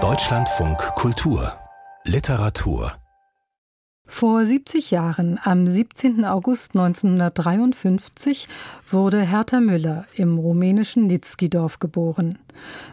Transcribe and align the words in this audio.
Deutschlandfunk 0.00 0.78
Kultur 0.94 1.52
Literatur 2.04 2.92
vor 4.06 4.44
70 4.44 4.92
Jahren, 4.92 5.40
am 5.42 5.66
17. 5.66 6.24
August 6.24 6.76
1953, 6.76 8.46
wurde 8.88 9.20
Hertha 9.20 9.58
Müller 9.60 10.06
im 10.14 10.38
rumänischen 10.38 11.08
Nitzkidorf 11.08 11.80
geboren. 11.80 12.38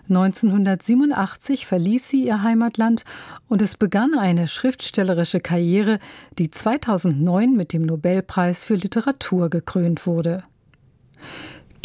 1987 0.10 1.68
verließ 1.68 2.10
sie 2.10 2.26
ihr 2.26 2.42
Heimatland 2.42 3.06
und 3.48 3.62
es 3.62 3.78
begann 3.78 4.18
eine 4.18 4.48
schriftstellerische 4.48 5.40
Karriere, 5.40 6.00
die 6.40 6.50
2009 6.50 7.56
mit 7.56 7.74
dem 7.74 7.84
Nobelpreis 7.84 8.66
für 8.66 8.76
Literatur 8.76 9.52
gekrönt 9.52 10.08
wurde. 10.08 10.42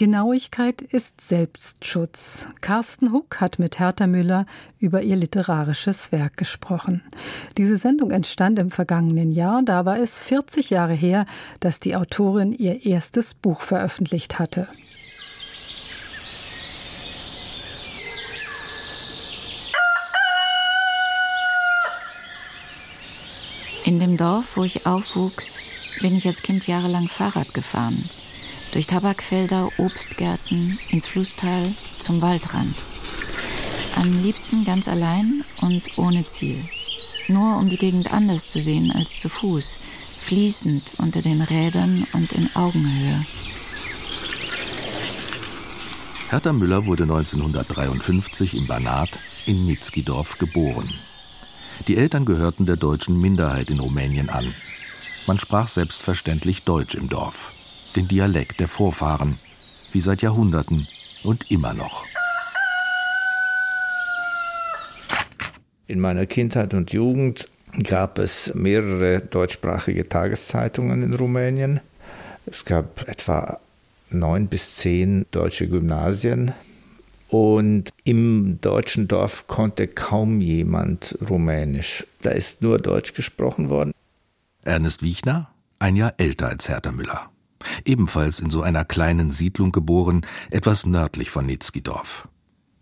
Genauigkeit 0.01 0.81
ist 0.81 1.21
Selbstschutz. 1.21 2.49
Carsten 2.63 3.13
Huck 3.13 3.39
hat 3.43 3.59
mit 3.59 3.79
Hertha 3.79 4.07
Müller 4.07 4.47
über 4.79 5.03
ihr 5.03 5.15
literarisches 5.15 6.11
Werk 6.11 6.39
gesprochen. 6.39 7.03
Diese 7.59 7.77
Sendung 7.77 8.11
entstand 8.11 8.59
im 8.59 8.71
vergangenen 8.71 9.31
Jahr. 9.31 9.61
Da 9.63 9.85
war 9.85 9.99
es 9.99 10.19
40 10.19 10.71
Jahre 10.71 10.95
her, 10.95 11.27
dass 11.61 11.81
die 11.81 11.97
Autorin 11.97 12.55
ihr 12.55 12.87
erstes 12.87 13.35
Buch 13.35 13.61
veröffentlicht 13.61 14.39
hatte. 14.39 14.69
In 23.85 24.01
dem 24.01 24.17
Dorf, 24.17 24.57
wo 24.57 24.65
ich 24.65 24.87
aufwuchs, 24.87 25.59
bin 26.01 26.17
ich 26.17 26.27
als 26.27 26.41
Kind 26.41 26.67
jahrelang 26.67 27.09
Fahrrad 27.09 27.53
gefahren 27.53 28.09
durch 28.73 28.87
Tabakfelder, 28.87 29.71
Obstgärten, 29.79 30.79
ins 30.91 31.07
Flusstal, 31.07 31.75
zum 31.99 32.23
Waldrand. 32.23 32.77
Am 33.97 34.23
liebsten 34.23 34.65
ganz 34.65 34.89
allein 34.89 35.45
und 35.61 35.99
ohne 35.99 36.25
Ziel. 36.27 36.65
Nur 37.29 37.57
um 37.57 37.69
die 37.69 37.77
Gegend 37.77 38.13
anders 38.13 38.49
zu 38.49 38.61
sehen 38.61 38.91
als 38.93 39.19
zu 39.19 39.29
Fuß, 39.29 39.79
fließend 40.19 40.95
unter 40.99 41.23
den 41.23 41.43
Rädern 41.43 42.07
und 42.13 42.33
in 42.33 42.55
Augenhöhe. 42.55 43.27
Hertha 46.29 46.53
Müller 46.53 46.87
wurde 46.87 47.03
1953 47.05 48.55
im 48.55 48.67
Banat 48.67 49.19
in 49.47 49.67
Nitzkidorf 49.67 50.39
geboren. 50.39 50.95
Die 51.89 51.97
Eltern 51.97 52.25
gehörten 52.25 52.67
der 52.67 52.77
deutschen 52.77 53.21
Minderheit 53.21 53.71
in 53.71 53.81
Rumänien 53.81 54.29
an. 54.29 54.55
Man 55.27 55.39
sprach 55.39 55.69
selbstverständlich 55.69 56.63
Deutsch 56.63 56.95
im 56.95 57.09
Dorf 57.09 57.53
den 57.97 58.09
Dialekt 58.09 58.61
der 58.61 58.69
Vorfahren, 58.69 59.39
wie 59.93 60.01
seit 60.01 60.23
Jahrhunderten 60.23 60.87
und 61.25 61.51
immer 61.51 61.75
noch. 61.75 62.05
In 65.87 66.01
meiner 66.01 66.27
Kindheit 66.27 66.73
und 66.75 66.93
Jugend 66.93 67.47
gab 67.83 68.19
es 68.19 68.55
mehrere 68.55 69.21
deutschsprachige 69.21 70.09
Tageszeitungen 70.09 71.03
in 71.03 71.15
Rumänien. 71.15 71.81
Es 72.47 72.65
gab 72.65 73.09
etwa 73.09 73.59
neun 74.11 74.47
bis 74.47 74.77
zehn 74.77 75.27
deutsche 75.31 75.69
Gymnasien. 75.69 76.53
Und 77.29 77.91
im 78.03 78.61
deutschen 78.61 79.07
Dorf 79.07 79.47
konnte 79.47 79.87
kaum 79.87 80.41
jemand 80.41 81.17
Rumänisch. 81.29 82.05
Da 82.23 82.31
ist 82.31 82.63
nur 82.63 82.79
Deutsch 82.79 83.15
gesprochen 83.15 83.71
worden. 83.71 83.93
Ernest 84.63 85.03
Wiechner, 85.03 85.49
ein 85.79 85.95
Jahr 85.95 86.15
älter 86.19 86.49
als 86.49 86.69
Hertha 86.69 86.91
Müller 86.91 87.31
ebenfalls 87.85 88.41
in 88.41 88.51
so 88.51 88.63
einer 88.63 88.85
kleinen 88.85 89.31
Siedlung 89.31 89.73
geboren, 89.73 90.27
etwas 90.51 90.87
nördlich 90.87 91.31
von 91.31 91.47
Nitzkidorf. 91.47 92.29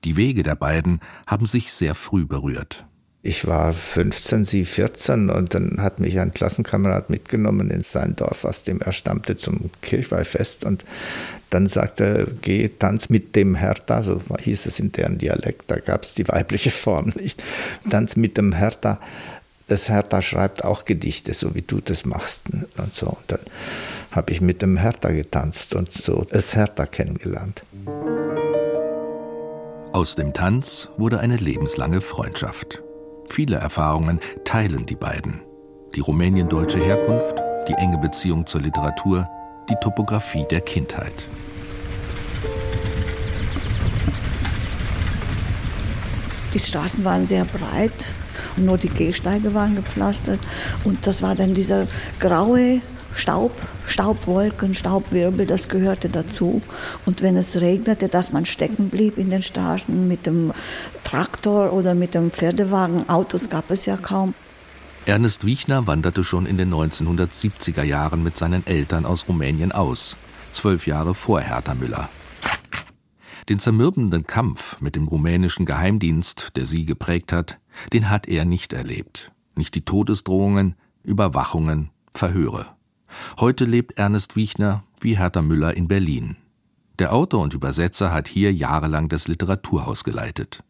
Die 0.04 0.16
Wege 0.16 0.42
der 0.42 0.54
beiden 0.54 1.00
haben 1.26 1.46
sich 1.46 1.72
sehr 1.72 1.94
früh 1.94 2.24
berührt. 2.24 2.86
Ich 3.20 3.46
war 3.48 3.72
15, 3.72 4.44
sie 4.44 4.64
14 4.64 5.28
und 5.28 5.52
dann 5.52 5.82
hat 5.82 5.98
mich 5.98 6.20
ein 6.20 6.32
Klassenkamerad 6.32 7.10
mitgenommen 7.10 7.68
in 7.68 7.82
sein 7.82 8.14
Dorf, 8.14 8.44
aus 8.44 8.62
dem 8.62 8.80
er 8.80 8.92
stammte, 8.92 9.36
zum 9.36 9.70
Kirchweihfest 9.82 10.64
und 10.64 10.84
dann 11.50 11.66
sagte 11.66 12.04
er, 12.04 12.26
geh, 12.42 12.68
tanz 12.68 13.08
mit 13.08 13.34
dem 13.34 13.54
Hertha, 13.56 14.02
so 14.02 14.20
hieß 14.38 14.66
es 14.66 14.78
in 14.78 14.92
deren 14.92 15.18
Dialekt, 15.18 15.70
da 15.70 15.76
gab 15.78 16.04
es 16.04 16.14
die 16.14 16.28
weibliche 16.28 16.70
Form 16.70 17.12
nicht, 17.16 17.42
tanz 17.90 18.16
mit 18.16 18.36
dem 18.36 18.52
Hertha. 18.52 19.00
Das 19.68 19.90
Hertha 19.90 20.22
schreibt 20.22 20.64
auch 20.64 20.86
Gedichte, 20.86 21.34
so 21.34 21.54
wie 21.54 21.60
du 21.60 21.82
das 21.82 22.06
machst 22.06 22.42
und 22.78 22.94
so. 22.94 23.08
Und 23.08 23.24
dann 23.26 23.40
habe 24.10 24.32
ich 24.32 24.40
mit 24.40 24.62
dem 24.62 24.78
Hertha 24.78 25.10
getanzt 25.10 25.74
und 25.74 25.92
so 25.92 26.26
das 26.28 26.54
Hertha 26.54 26.86
kennengelernt. 26.86 27.62
Aus 29.92 30.14
dem 30.14 30.32
Tanz 30.32 30.88
wurde 30.96 31.20
eine 31.20 31.36
lebenslange 31.36 32.00
Freundschaft. 32.00 32.82
Viele 33.28 33.56
Erfahrungen 33.56 34.20
teilen 34.44 34.86
die 34.86 34.96
beiden. 34.96 35.42
Die 35.94 36.00
rumäniendeutsche 36.00 36.80
Herkunft, 36.80 37.42
die 37.68 37.74
enge 37.74 37.98
Beziehung 37.98 38.46
zur 38.46 38.62
Literatur, 38.62 39.28
die 39.68 39.76
Topografie 39.82 40.46
der 40.50 40.62
Kindheit. 40.62 41.26
Die 46.54 46.58
Straßen 46.58 47.04
waren 47.04 47.26
sehr 47.26 47.44
breit 47.44 48.14
und 48.56 48.66
nur 48.66 48.78
die 48.78 48.88
Gehsteige 48.88 49.54
waren 49.54 49.74
gepflastert. 49.74 50.40
Und 50.84 51.06
das 51.06 51.22
war 51.22 51.34
dann 51.34 51.54
dieser 51.54 51.86
graue 52.20 52.80
Staub, 53.14 53.52
Staubwolken, 53.86 54.74
Staubwirbel, 54.74 55.46
das 55.46 55.68
gehörte 55.68 56.08
dazu. 56.08 56.62
Und 57.04 57.20
wenn 57.22 57.36
es 57.36 57.60
regnete, 57.60 58.08
dass 58.08 58.32
man 58.32 58.46
stecken 58.46 58.90
blieb 58.90 59.18
in 59.18 59.30
den 59.30 59.42
Straßen 59.42 60.06
mit 60.06 60.26
dem 60.26 60.52
Traktor 61.04 61.72
oder 61.72 61.94
mit 61.94 62.14
dem 62.14 62.30
Pferdewagen, 62.30 63.08
Autos 63.08 63.48
gab 63.48 63.70
es 63.70 63.86
ja 63.86 63.96
kaum. 63.96 64.34
Ernest 65.06 65.46
Wiechner 65.46 65.86
wanderte 65.86 66.22
schon 66.22 66.46
in 66.46 66.58
den 66.58 66.72
1970er 66.72 67.82
Jahren 67.82 68.22
mit 68.22 68.36
seinen 68.36 68.66
Eltern 68.66 69.06
aus 69.06 69.26
Rumänien 69.26 69.72
aus, 69.72 70.16
zwölf 70.52 70.86
Jahre 70.86 71.14
vor 71.14 71.40
Hertha 71.40 71.74
Müller. 71.74 72.08
Den 73.48 73.58
zermürbenden 73.58 74.26
Kampf 74.26 74.78
mit 74.80 74.94
dem 74.94 75.08
rumänischen 75.08 75.64
Geheimdienst, 75.64 76.50
der 76.56 76.66
sie 76.66 76.84
geprägt 76.84 77.32
hat, 77.32 77.58
den 77.92 78.10
hat 78.10 78.28
er 78.28 78.44
nicht 78.44 78.72
erlebt. 78.72 79.32
Nicht 79.54 79.74
die 79.74 79.84
Todesdrohungen, 79.84 80.74
Überwachungen, 81.02 81.90
Verhöre. 82.14 82.66
Heute 83.40 83.64
lebt 83.64 83.98
Ernest 83.98 84.36
Wiechner 84.36 84.84
wie 85.00 85.16
Hertha 85.16 85.42
Müller 85.42 85.76
in 85.76 85.88
Berlin. 85.88 86.36
Der 86.98 87.12
Autor 87.12 87.42
und 87.42 87.54
Übersetzer 87.54 88.12
hat 88.12 88.28
hier 88.28 88.52
jahrelang 88.52 89.08
das 89.08 89.28
Literaturhaus 89.28 90.04
geleitet. 90.04 90.64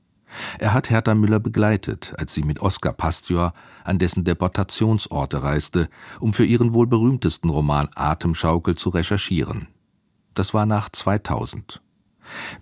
Er 0.59 0.75
hat 0.75 0.91
Hertha 0.91 1.15
Müller 1.15 1.41
begleitet, 1.41 2.13
als 2.19 2.35
sie 2.35 2.43
mit 2.43 2.61
Oskar 2.61 2.93
Pastior 2.93 3.55
an 3.85 3.99
dessen 3.99 4.25
Deportationsorte 4.25 5.43
reiste, 5.43 5.89
um 6.21 6.35
für 6.35 6.45
ihren 6.45 6.75
wohl 6.75 6.87
berühmtesten 6.87 7.49
Roman 7.49 7.89
Atemschaukel 7.95 8.77
zu 8.77 8.91
recherchieren. 8.91 9.69
Das 10.35 10.53
war 10.53 10.67
nach 10.67 10.91
2000. 10.91 11.81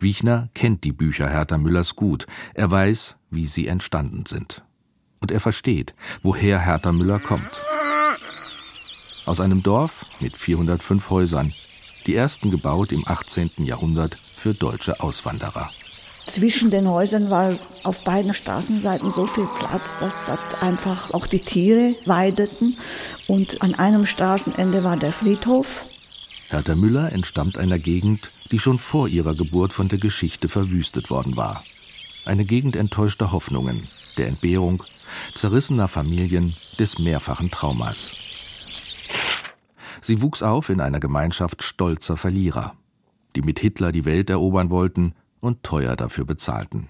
Wiechner 0.00 0.48
kennt 0.54 0.84
die 0.84 0.92
Bücher 0.92 1.28
Hertha 1.28 1.58
Müllers 1.58 1.96
gut, 1.96 2.26
er 2.54 2.70
weiß, 2.70 3.16
wie 3.30 3.46
sie 3.46 3.68
entstanden 3.68 4.24
sind. 4.26 4.62
Und 5.20 5.30
er 5.30 5.40
versteht, 5.40 5.94
woher 6.22 6.58
Hertha 6.60 6.92
Müller 6.92 7.18
kommt 7.18 7.60
aus 9.26 9.40
einem 9.40 9.62
Dorf 9.62 10.06
mit 10.20 10.38
405 10.38 11.10
Häusern, 11.10 11.52
die 12.06 12.14
ersten 12.14 12.50
gebaut 12.50 12.92
im 12.92 13.06
18. 13.06 13.50
Jahrhundert 13.58 14.18
für 14.36 14.54
deutsche 14.54 15.00
Auswanderer. 15.00 15.70
Zwischen 16.26 16.70
den 16.70 16.88
Häusern 16.88 17.30
war 17.30 17.56
auf 17.84 18.02
beiden 18.02 18.34
Straßenseiten 18.34 19.12
so 19.12 19.26
viel 19.26 19.48
Platz, 19.58 19.98
dass 19.98 20.26
dort 20.26 20.60
einfach 20.62 21.12
auch 21.12 21.26
die 21.26 21.40
Tiere 21.40 21.94
weideten. 22.04 22.76
Und 23.28 23.62
an 23.62 23.74
einem 23.76 24.06
Straßenende 24.06 24.82
war 24.82 24.96
der 24.96 25.12
Friedhof. 25.12 25.84
Hertha 26.48 26.76
Müller 26.76 27.12
entstammt 27.12 27.58
einer 27.58 27.78
Gegend, 27.78 28.30
die 28.50 28.58
schon 28.58 28.78
vor 28.78 29.08
ihrer 29.08 29.34
Geburt 29.34 29.72
von 29.72 29.88
der 29.88 29.98
Geschichte 29.98 30.48
verwüstet 30.48 31.10
worden 31.10 31.36
war. 31.36 31.64
Eine 32.24 32.44
Gegend 32.44 32.76
enttäuschter 32.76 33.32
Hoffnungen, 33.32 33.88
der 34.16 34.28
Entbehrung, 34.28 34.84
zerrissener 35.34 35.88
Familien, 35.88 36.56
des 36.78 36.98
mehrfachen 36.98 37.50
Traumas. 37.50 38.12
Sie 40.00 40.22
wuchs 40.22 40.42
auf 40.42 40.68
in 40.68 40.80
einer 40.80 41.00
Gemeinschaft 41.00 41.62
stolzer 41.62 42.16
Verlierer, 42.16 42.76
die 43.34 43.42
mit 43.42 43.58
Hitler 43.58 43.92
die 43.92 44.04
Welt 44.04 44.30
erobern 44.30 44.70
wollten 44.70 45.14
und 45.40 45.62
teuer 45.62 45.96
dafür 45.96 46.24
bezahlten. 46.24 46.88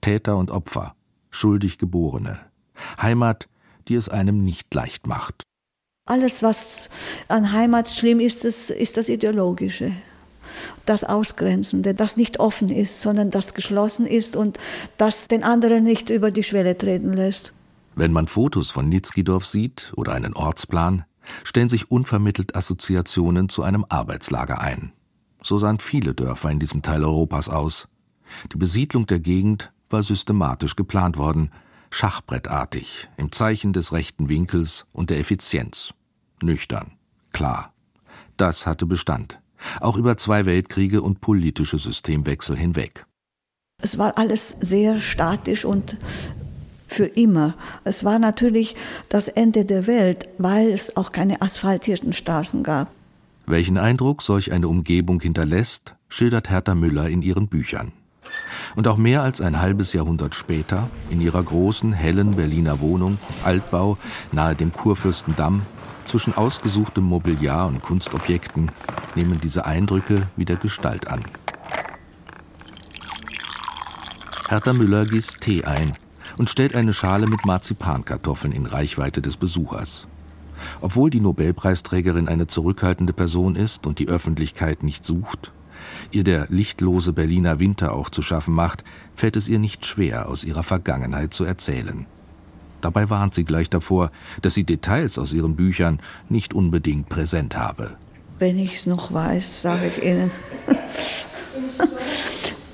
Täter 0.00 0.36
und 0.36 0.50
Opfer, 0.50 0.94
schuldig 1.30 1.78
Geborene. 1.78 2.38
Heimat, 3.00 3.48
die 3.86 3.94
es 3.94 4.08
einem 4.08 4.44
nicht 4.44 4.72
leicht 4.74 5.06
macht. 5.06 5.42
Alles, 6.08 6.42
was 6.42 6.88
an 7.28 7.52
Heimat 7.52 7.86
schlimm 7.86 8.18
ist, 8.18 8.46
ist, 8.46 8.70
ist 8.70 8.96
das 8.96 9.10
Ideologische. 9.10 9.92
Das 10.86 11.04
Ausgrenzende, 11.04 11.92
das 11.94 12.16
nicht 12.16 12.40
offen 12.40 12.70
ist, 12.70 13.02
sondern 13.02 13.30
das 13.30 13.52
geschlossen 13.52 14.06
ist 14.06 14.34
und 14.34 14.58
das 14.96 15.28
den 15.28 15.44
anderen 15.44 15.84
nicht 15.84 16.08
über 16.08 16.30
die 16.30 16.42
Schwelle 16.42 16.78
treten 16.78 17.12
lässt. 17.12 17.52
Wenn 17.94 18.12
man 18.12 18.26
Fotos 18.26 18.70
von 18.70 18.88
Nitzkidorf 18.88 19.44
sieht 19.44 19.92
oder 19.96 20.12
einen 20.12 20.32
Ortsplan, 20.32 21.04
stellen 21.44 21.68
sich 21.68 21.90
unvermittelt 21.90 22.56
Assoziationen 22.56 23.50
zu 23.50 23.62
einem 23.62 23.84
Arbeitslager 23.86 24.62
ein. 24.62 24.92
So 25.42 25.58
sahen 25.58 25.78
viele 25.78 26.14
Dörfer 26.14 26.50
in 26.50 26.58
diesem 26.58 26.80
Teil 26.80 27.04
Europas 27.04 27.50
aus. 27.50 27.86
Die 28.50 28.56
Besiedlung 28.56 29.06
der 29.06 29.20
Gegend 29.20 29.72
war 29.90 30.02
systematisch 30.02 30.74
geplant 30.74 31.18
worden, 31.18 31.50
schachbrettartig, 31.90 33.10
im 33.18 33.30
Zeichen 33.30 33.74
des 33.74 33.92
rechten 33.92 34.30
Winkels 34.30 34.86
und 34.92 35.10
der 35.10 35.18
Effizienz. 35.18 35.92
Nüchtern, 36.42 36.92
klar. 37.32 37.72
Das 38.36 38.66
hatte 38.66 38.86
Bestand, 38.86 39.40
auch 39.80 39.96
über 39.96 40.16
zwei 40.16 40.46
Weltkriege 40.46 41.02
und 41.02 41.20
politische 41.20 41.78
Systemwechsel 41.78 42.56
hinweg. 42.56 43.06
Es 43.82 43.98
war 43.98 44.18
alles 44.18 44.56
sehr 44.60 44.98
statisch 44.98 45.64
und 45.64 45.96
für 46.88 47.04
immer. 47.06 47.54
Es 47.84 48.04
war 48.04 48.18
natürlich 48.18 48.74
das 49.08 49.28
Ende 49.28 49.64
der 49.64 49.86
Welt, 49.86 50.28
weil 50.38 50.70
es 50.70 50.96
auch 50.96 51.12
keine 51.12 51.42
asphaltierten 51.42 52.12
Straßen 52.12 52.62
gab. 52.62 52.90
Welchen 53.46 53.78
Eindruck 53.78 54.22
solch 54.22 54.52
eine 54.52 54.68
Umgebung 54.68 55.20
hinterlässt, 55.20 55.94
schildert 56.08 56.50
Hertha 56.50 56.74
Müller 56.74 57.08
in 57.08 57.22
ihren 57.22 57.48
Büchern. 57.48 57.92
Und 58.76 58.88
auch 58.88 58.96
mehr 58.96 59.22
als 59.22 59.40
ein 59.40 59.60
halbes 59.60 59.92
Jahrhundert 59.92 60.34
später, 60.34 60.90
in 61.08 61.20
ihrer 61.20 61.42
großen, 61.42 61.92
hellen 61.92 62.36
Berliner 62.36 62.80
Wohnung, 62.80 63.18
Altbau, 63.44 63.96
nahe 64.32 64.54
dem 64.54 64.72
Kurfürstendamm, 64.72 65.62
zwischen 66.08 66.34
ausgesuchtem 66.34 67.04
Mobiliar 67.04 67.66
und 67.66 67.82
Kunstobjekten, 67.82 68.70
nehmen 69.14 69.40
diese 69.40 69.66
Eindrücke 69.66 70.26
wieder 70.36 70.56
Gestalt 70.56 71.08
an. 71.08 71.24
Hertha 74.48 74.72
Müller 74.72 75.04
gießt 75.04 75.40
Tee 75.40 75.64
ein 75.64 75.92
und 76.38 76.48
stellt 76.48 76.74
eine 76.74 76.94
Schale 76.94 77.26
mit 77.26 77.44
Marzipankartoffeln 77.44 78.52
in 78.52 78.66
Reichweite 78.66 79.20
des 79.20 79.36
Besuchers. 79.36 80.08
Obwohl 80.80 81.10
die 81.10 81.20
Nobelpreisträgerin 81.20 82.28
eine 82.28 82.46
zurückhaltende 82.46 83.12
Person 83.12 83.56
ist 83.56 83.86
und 83.86 83.98
die 83.98 84.08
Öffentlichkeit 84.08 84.82
nicht 84.82 85.04
sucht, 85.04 85.52
ihr 86.10 86.24
der 86.24 86.46
lichtlose 86.48 87.12
Berliner 87.12 87.58
Winter 87.58 87.92
auch 87.92 88.08
zu 88.08 88.22
schaffen 88.22 88.54
macht, 88.54 88.84
fällt 89.14 89.36
es 89.36 89.48
ihr 89.48 89.58
nicht 89.58 89.84
schwer, 89.86 90.28
aus 90.28 90.44
ihrer 90.44 90.62
Vergangenheit 90.62 91.34
zu 91.34 91.44
erzählen. 91.44 92.06
Dabei 92.80 93.10
warnt 93.10 93.34
sie 93.34 93.44
gleich 93.44 93.70
davor, 93.70 94.10
dass 94.42 94.54
sie 94.54 94.64
Details 94.64 95.18
aus 95.18 95.32
ihren 95.32 95.56
Büchern 95.56 96.00
nicht 96.28 96.54
unbedingt 96.54 97.08
präsent 97.08 97.56
habe. 97.56 97.96
Wenn 98.38 98.58
ich 98.58 98.74
es 98.74 98.86
noch 98.86 99.12
weiß, 99.12 99.62
sage 99.62 99.88
ich 99.88 100.04
Ihnen. 100.04 100.30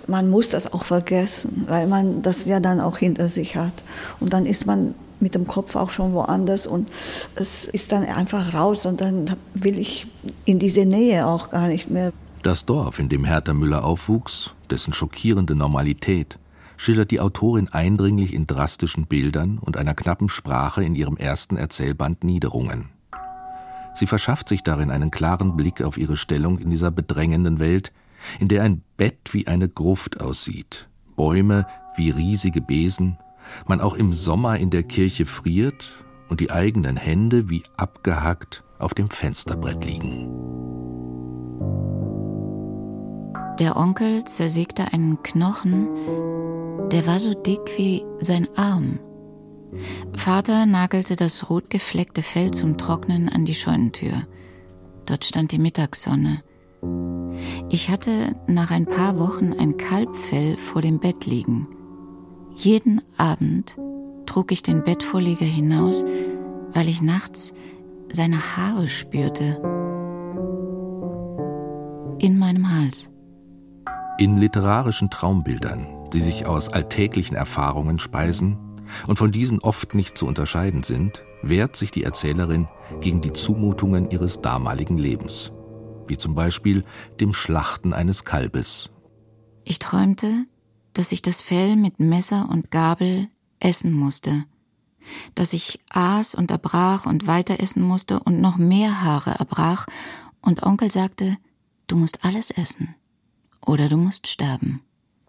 man 0.08 0.28
muss 0.28 0.50
das 0.50 0.72
auch 0.72 0.84
vergessen, 0.84 1.64
weil 1.68 1.86
man 1.86 2.22
das 2.22 2.46
ja 2.46 2.60
dann 2.60 2.80
auch 2.80 2.98
hinter 2.98 3.28
sich 3.28 3.56
hat. 3.56 3.72
Und 4.20 4.32
dann 4.32 4.46
ist 4.46 4.66
man 4.66 4.94
mit 5.20 5.34
dem 5.34 5.46
Kopf 5.46 5.74
auch 5.74 5.90
schon 5.90 6.12
woanders 6.12 6.66
und 6.66 6.90
es 7.36 7.64
ist 7.64 7.92
dann 7.92 8.04
einfach 8.04 8.52
raus 8.52 8.84
und 8.84 9.00
dann 9.00 9.36
will 9.54 9.78
ich 9.78 10.06
in 10.44 10.58
diese 10.58 10.84
Nähe 10.84 11.26
auch 11.26 11.50
gar 11.50 11.68
nicht 11.68 11.88
mehr. 11.88 12.12
Das 12.42 12.66
Dorf, 12.66 12.98
in 12.98 13.08
dem 13.08 13.24
Hertha 13.24 13.54
Müller 13.54 13.84
aufwuchs, 13.84 14.52
dessen 14.68 14.92
schockierende 14.92 15.54
Normalität, 15.54 16.38
schildert 16.76 17.10
die 17.10 17.20
Autorin 17.20 17.68
eindringlich 17.68 18.34
in 18.34 18.46
drastischen 18.46 19.06
Bildern 19.06 19.58
und 19.58 19.76
einer 19.76 19.94
knappen 19.94 20.28
Sprache 20.28 20.82
in 20.84 20.94
ihrem 20.94 21.16
ersten 21.16 21.56
Erzählband 21.56 22.24
Niederungen. 22.24 22.90
Sie 23.94 24.06
verschafft 24.06 24.48
sich 24.48 24.62
darin 24.62 24.90
einen 24.90 25.10
klaren 25.10 25.56
Blick 25.56 25.82
auf 25.82 25.98
ihre 25.98 26.16
Stellung 26.16 26.58
in 26.58 26.70
dieser 26.70 26.90
bedrängenden 26.90 27.60
Welt, 27.60 27.92
in 28.40 28.48
der 28.48 28.62
ein 28.64 28.82
Bett 28.96 29.32
wie 29.32 29.46
eine 29.46 29.68
Gruft 29.68 30.20
aussieht, 30.20 30.88
Bäume 31.16 31.66
wie 31.96 32.10
riesige 32.10 32.60
Besen, 32.60 33.18
man 33.66 33.80
auch 33.80 33.94
im 33.94 34.12
Sommer 34.12 34.58
in 34.58 34.70
der 34.70 34.82
Kirche 34.82 35.26
friert 35.26 35.92
und 36.28 36.40
die 36.40 36.50
eigenen 36.50 36.96
Hände 36.96 37.50
wie 37.50 37.62
abgehackt 37.76 38.64
auf 38.78 38.94
dem 38.94 39.10
Fensterbrett 39.10 39.84
liegen. 39.84 40.28
Der 43.60 43.76
Onkel 43.76 44.24
zersägte 44.24 44.92
einen 44.92 45.22
Knochen, 45.22 45.88
der 46.92 47.06
war 47.06 47.20
so 47.20 47.34
dick 47.34 47.60
wie 47.76 48.04
sein 48.20 48.48
Arm. 48.56 48.98
Vater 50.14 50.66
nagelte 50.66 51.16
das 51.16 51.50
rotgefleckte 51.50 52.22
Fell 52.22 52.50
zum 52.52 52.78
Trocknen 52.78 53.28
an 53.28 53.44
die 53.44 53.54
Scheunentür. 53.54 54.26
Dort 55.06 55.24
stand 55.24 55.52
die 55.52 55.58
Mittagssonne. 55.58 56.42
Ich 57.70 57.90
hatte 57.90 58.36
nach 58.46 58.70
ein 58.70 58.86
paar 58.86 59.18
Wochen 59.18 59.52
ein 59.52 59.76
Kalbfell 59.76 60.56
vor 60.56 60.82
dem 60.82 61.00
Bett 61.00 61.26
liegen. 61.26 61.66
Jeden 62.54 63.02
Abend 63.16 63.76
trug 64.26 64.52
ich 64.52 64.62
den 64.62 64.84
Bettvorleger 64.84 65.44
hinaus, 65.44 66.04
weil 66.72 66.88
ich 66.88 67.02
nachts 67.02 67.52
seine 68.12 68.38
Haare 68.38 68.88
spürte. 68.88 69.60
In 72.18 72.38
meinem 72.38 72.70
Hals. 72.70 73.10
In 74.18 74.38
literarischen 74.38 75.10
Traumbildern, 75.10 75.86
die 76.14 76.20
sich 76.20 76.46
aus 76.46 76.68
alltäglichen 76.68 77.36
Erfahrungen 77.36 77.98
speisen 77.98 78.56
und 79.06 79.18
von 79.18 79.32
diesen 79.32 79.58
oft 79.58 79.94
nicht 79.94 80.16
zu 80.16 80.26
unterscheiden 80.26 80.82
sind, 80.82 81.24
wehrt 81.42 81.76
sich 81.76 81.90
die 81.90 82.04
Erzählerin 82.04 82.68
gegen 83.00 83.20
die 83.20 83.32
Zumutungen 83.32 84.10
ihres 84.10 84.40
damaligen 84.40 84.96
Lebens, 84.96 85.52
wie 86.06 86.16
zum 86.16 86.34
Beispiel 86.34 86.84
dem 87.20 87.34
Schlachten 87.34 87.92
eines 87.92 88.24
Kalbes. 88.24 88.90
Ich 89.64 89.78
träumte, 89.78 90.44
dass 90.92 91.12
ich 91.12 91.22
das 91.22 91.40
Fell 91.40 91.76
mit 91.76 91.98
Messer 91.98 92.48
und 92.50 92.70
Gabel 92.70 93.28
essen 93.58 93.92
musste, 93.92 94.44
dass 95.34 95.52
ich 95.52 95.80
aß 95.90 96.34
und 96.34 96.50
erbrach 96.50 97.06
und 97.06 97.26
weiter 97.26 97.60
essen 97.60 97.82
musste 97.82 98.20
und 98.20 98.40
noch 98.40 98.56
mehr 98.56 99.02
Haare 99.02 99.32
erbrach, 99.32 99.86
und 100.40 100.62
Onkel 100.62 100.90
sagte, 100.90 101.38
du 101.86 101.96
musst 101.96 102.22
alles 102.22 102.50
essen 102.50 102.94
oder 103.64 103.88
du 103.88 103.96
musst 103.96 104.26
sterben. 104.26 104.82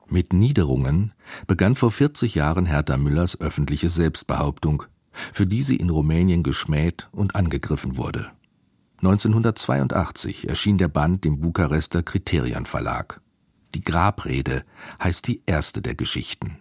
Mit 0.08 0.34
Niederungen 0.34 1.14
begann 1.48 1.76
vor 1.76 1.92
40 1.92 2.36
Jahren 2.36 2.66
Hertha 2.66 2.98
Müllers 2.98 3.40
öffentliche 3.40 3.90
Selbstbehauptung, 3.90 4.84
für 5.12 5.48
die 5.48 5.64
sie 5.64 5.78
in 5.78 5.90
Rumänien 5.90 6.44
geschmäht 6.44 7.10
und 7.12 7.36
angegriffen 7.36 7.98
wurde. 7.98 8.32
1982 8.98 10.48
erschien 10.48 10.78
der 10.78 10.88
Band 10.88 11.26
im 11.26 11.40
Bukarester 11.40 12.04
Kriterion 12.04 12.66
Verlag. 12.66 13.22
Die 13.74 13.82
Grabrede 13.82 14.64
heißt 15.04 15.28
die 15.28 15.42
erste 15.46 15.82
der 15.82 15.96
Geschichten. 15.96 16.60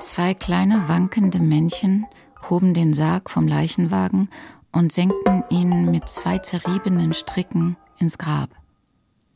Zwei 0.00 0.34
kleine 0.34 0.88
wankende 0.88 1.38
Männchen 1.38 2.06
hoben 2.50 2.74
den 2.74 2.92
Sarg 2.92 3.30
vom 3.30 3.48
Leichenwagen 3.48 4.28
und 4.70 4.92
senkten 4.92 5.44
ihn 5.50 5.90
mit 5.90 6.08
zwei 6.08 6.38
zerriebenen 6.38 7.14
Stricken 7.14 7.76
ins 7.98 8.18
Grab. 8.18 8.50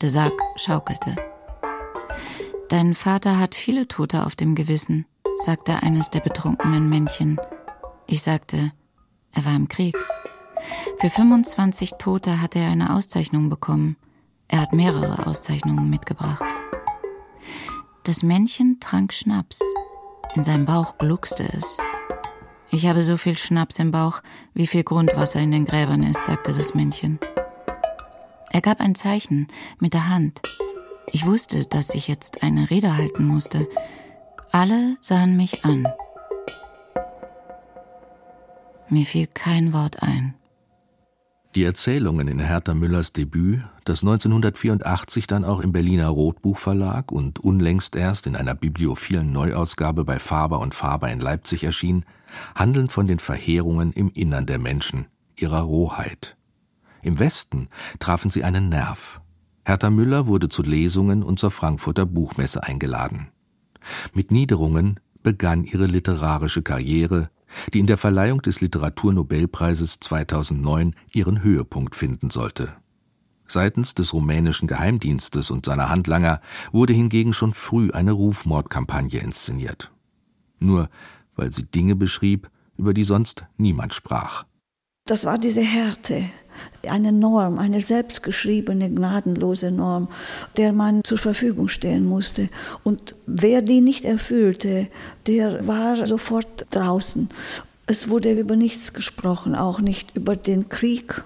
Der 0.00 0.10
Sarg 0.10 0.34
schaukelte. 0.56 1.16
Dein 2.68 2.94
Vater 2.94 3.38
hat 3.38 3.54
viele 3.54 3.88
Tote 3.88 4.26
auf 4.26 4.36
dem 4.36 4.54
Gewissen, 4.54 5.06
sagte 5.36 5.82
eines 5.82 6.10
der 6.10 6.20
betrunkenen 6.20 6.90
Männchen. 6.90 7.40
Ich 8.06 8.22
sagte, 8.22 8.72
er 9.32 9.44
war 9.46 9.56
im 9.56 9.68
Krieg. 9.68 9.96
Für 10.98 11.08
25 11.08 11.92
Tote 11.98 12.42
hat 12.42 12.56
er 12.56 12.68
eine 12.68 12.94
Auszeichnung 12.94 13.48
bekommen. 13.48 13.96
Er 14.48 14.60
hat 14.60 14.74
mehrere 14.74 15.26
Auszeichnungen 15.26 15.88
mitgebracht. 15.88 16.44
Das 18.04 18.22
Männchen 18.22 18.80
trank 18.80 19.14
Schnaps. 19.14 19.60
In 20.34 20.44
seinem 20.44 20.66
Bauch 20.66 20.98
gluckste 20.98 21.50
es. 21.50 21.78
Ich 22.70 22.86
habe 22.86 23.02
so 23.02 23.16
viel 23.16 23.38
Schnaps 23.38 23.78
im 23.78 23.92
Bauch, 23.92 24.20
wie 24.52 24.66
viel 24.66 24.84
Grundwasser 24.84 25.40
in 25.40 25.52
den 25.52 25.64
Gräbern 25.64 26.02
ist, 26.02 26.26
sagte 26.26 26.52
das 26.52 26.74
Männchen. 26.74 27.18
Er 28.50 28.60
gab 28.60 28.80
ein 28.80 28.94
Zeichen 28.94 29.48
mit 29.78 29.94
der 29.94 30.10
Hand. 30.10 30.42
Ich 31.12 31.26
wusste, 31.26 31.64
dass 31.64 31.94
ich 31.94 32.08
jetzt 32.08 32.42
eine 32.42 32.70
Rede 32.70 32.96
halten 32.96 33.24
musste. 33.24 33.68
Alle 34.50 34.96
sahen 35.00 35.36
mich 35.36 35.64
an. 35.64 35.86
Mir 38.88 39.04
fiel 39.04 39.26
kein 39.26 39.72
Wort 39.72 40.02
ein. 40.02 40.34
Die 41.54 41.64
Erzählungen 41.64 42.28
in 42.28 42.38
Hertha 42.38 42.74
Müllers 42.74 43.12
Debüt, 43.12 43.62
das 43.84 44.02
1984 44.02 45.26
dann 45.26 45.44
auch 45.44 45.60
im 45.60 45.72
Berliner 45.72 46.08
Rotbuch 46.08 46.58
Verlag 46.58 47.10
und 47.10 47.38
unlängst 47.38 47.96
erst 47.96 48.26
in 48.26 48.36
einer 48.36 48.54
bibliophilen 48.54 49.32
Neuausgabe 49.32 50.04
bei 50.04 50.18
Faber 50.18 50.60
und 50.60 50.74
Faber 50.74 51.10
in 51.10 51.20
Leipzig 51.20 51.64
erschien, 51.64 52.04
handeln 52.54 52.90
von 52.90 53.06
den 53.06 53.18
Verheerungen 53.18 53.92
im 53.92 54.10
Innern 54.10 54.46
der 54.46 54.58
Menschen, 54.58 55.06
ihrer 55.36 55.62
Rohheit, 55.62 56.36
im 57.02 57.18
Westen 57.18 57.68
trafen 58.00 58.30
sie 58.30 58.44
einen 58.44 58.68
Nerv. 58.68 59.20
Hertha 59.68 59.90
Müller 59.90 60.26
wurde 60.26 60.48
zu 60.48 60.62
Lesungen 60.62 61.22
und 61.22 61.38
zur 61.38 61.50
Frankfurter 61.50 62.06
Buchmesse 62.06 62.62
eingeladen. 62.62 63.28
Mit 64.14 64.30
Niederungen 64.30 64.98
begann 65.22 65.62
ihre 65.64 65.84
literarische 65.84 66.62
Karriere, 66.62 67.28
die 67.74 67.80
in 67.80 67.86
der 67.86 67.98
Verleihung 67.98 68.40
des 68.40 68.62
Literaturnobelpreises 68.62 70.00
2009 70.00 70.96
ihren 71.12 71.42
Höhepunkt 71.42 71.96
finden 71.96 72.30
sollte. 72.30 72.72
Seitens 73.46 73.92
des 73.92 74.14
rumänischen 74.14 74.68
Geheimdienstes 74.68 75.50
und 75.50 75.66
seiner 75.66 75.90
Handlanger 75.90 76.40
wurde 76.72 76.94
hingegen 76.94 77.34
schon 77.34 77.52
früh 77.52 77.90
eine 77.90 78.12
Rufmordkampagne 78.12 79.20
inszeniert. 79.20 79.92
Nur 80.60 80.88
weil 81.36 81.52
sie 81.52 81.64
Dinge 81.64 81.94
beschrieb, 81.94 82.50
über 82.78 82.94
die 82.94 83.04
sonst 83.04 83.44
niemand 83.58 83.92
sprach. 83.92 84.46
Das 85.04 85.26
war 85.26 85.36
diese 85.36 85.62
Härte. 85.62 86.24
Eine 86.88 87.12
Norm, 87.12 87.58
eine 87.58 87.80
selbstgeschriebene, 87.80 88.90
gnadenlose 88.90 89.70
Norm, 89.70 90.08
der 90.56 90.72
man 90.72 91.04
zur 91.04 91.18
Verfügung 91.18 91.68
stehen 91.68 92.04
musste. 92.04 92.48
Und 92.84 93.14
wer 93.26 93.62
die 93.62 93.80
nicht 93.80 94.04
erfüllte, 94.04 94.88
der 95.26 95.66
war 95.66 96.06
sofort 96.06 96.66
draußen. 96.70 97.28
Es 97.86 98.08
wurde 98.08 98.32
über 98.32 98.56
nichts 98.56 98.92
gesprochen, 98.92 99.54
auch 99.54 99.80
nicht 99.80 100.14
über 100.14 100.36
den 100.36 100.68
Krieg. 100.68 101.22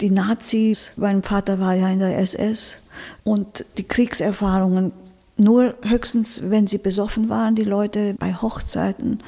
Die 0.00 0.10
Nazis, 0.10 0.92
mein 0.96 1.22
Vater 1.22 1.60
war 1.60 1.74
ja 1.74 1.88
in 1.88 2.00
der 2.00 2.18
SS 2.18 2.78
und 3.22 3.64
die 3.78 3.84
Kriegserfahrungen 3.84 4.92
nur 5.36 5.74
höchstens, 5.82 6.50
wenn 6.50 6.66
sie 6.66 6.78
besoffen 6.78 7.28
waren, 7.28 7.54
die 7.54 7.64
Leute 7.64 8.14
bei 8.18 8.34
Hochzeiten, 8.34 9.18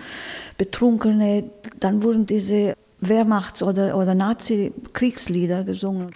Betrunkene, 0.57 1.50
dann 1.81 2.02
wurden 2.02 2.26
diese 2.26 2.75
Wehrmachts- 3.00 3.62
oder, 3.62 3.97
oder 3.97 4.15
Nazi-Kriegslieder 4.15 5.65
gesungen. 5.65 6.11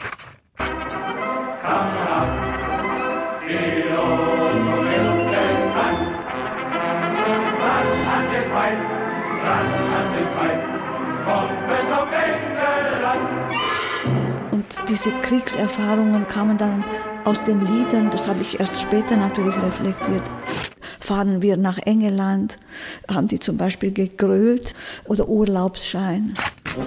Und 14.52 14.88
diese 14.88 15.10
Kriegserfahrungen 15.22 16.26
kamen 16.28 16.58
dann 16.58 16.84
aus 17.24 17.42
den 17.42 17.60
Liedern, 17.60 18.10
das 18.10 18.28
habe 18.28 18.40
ich 18.40 18.58
erst 18.58 18.80
später 18.80 19.16
natürlich 19.16 19.56
reflektiert. 19.62 20.22
Fahren 20.98 21.42
wir 21.42 21.56
nach 21.56 21.78
England, 21.78 22.58
haben 23.10 23.26
die 23.26 23.40
zum 23.40 23.56
Beispiel 23.56 23.92
gegrölt 23.92 24.74
oder 25.06 25.28
Urlaubsschein. 25.28 26.34
Und 26.76 26.84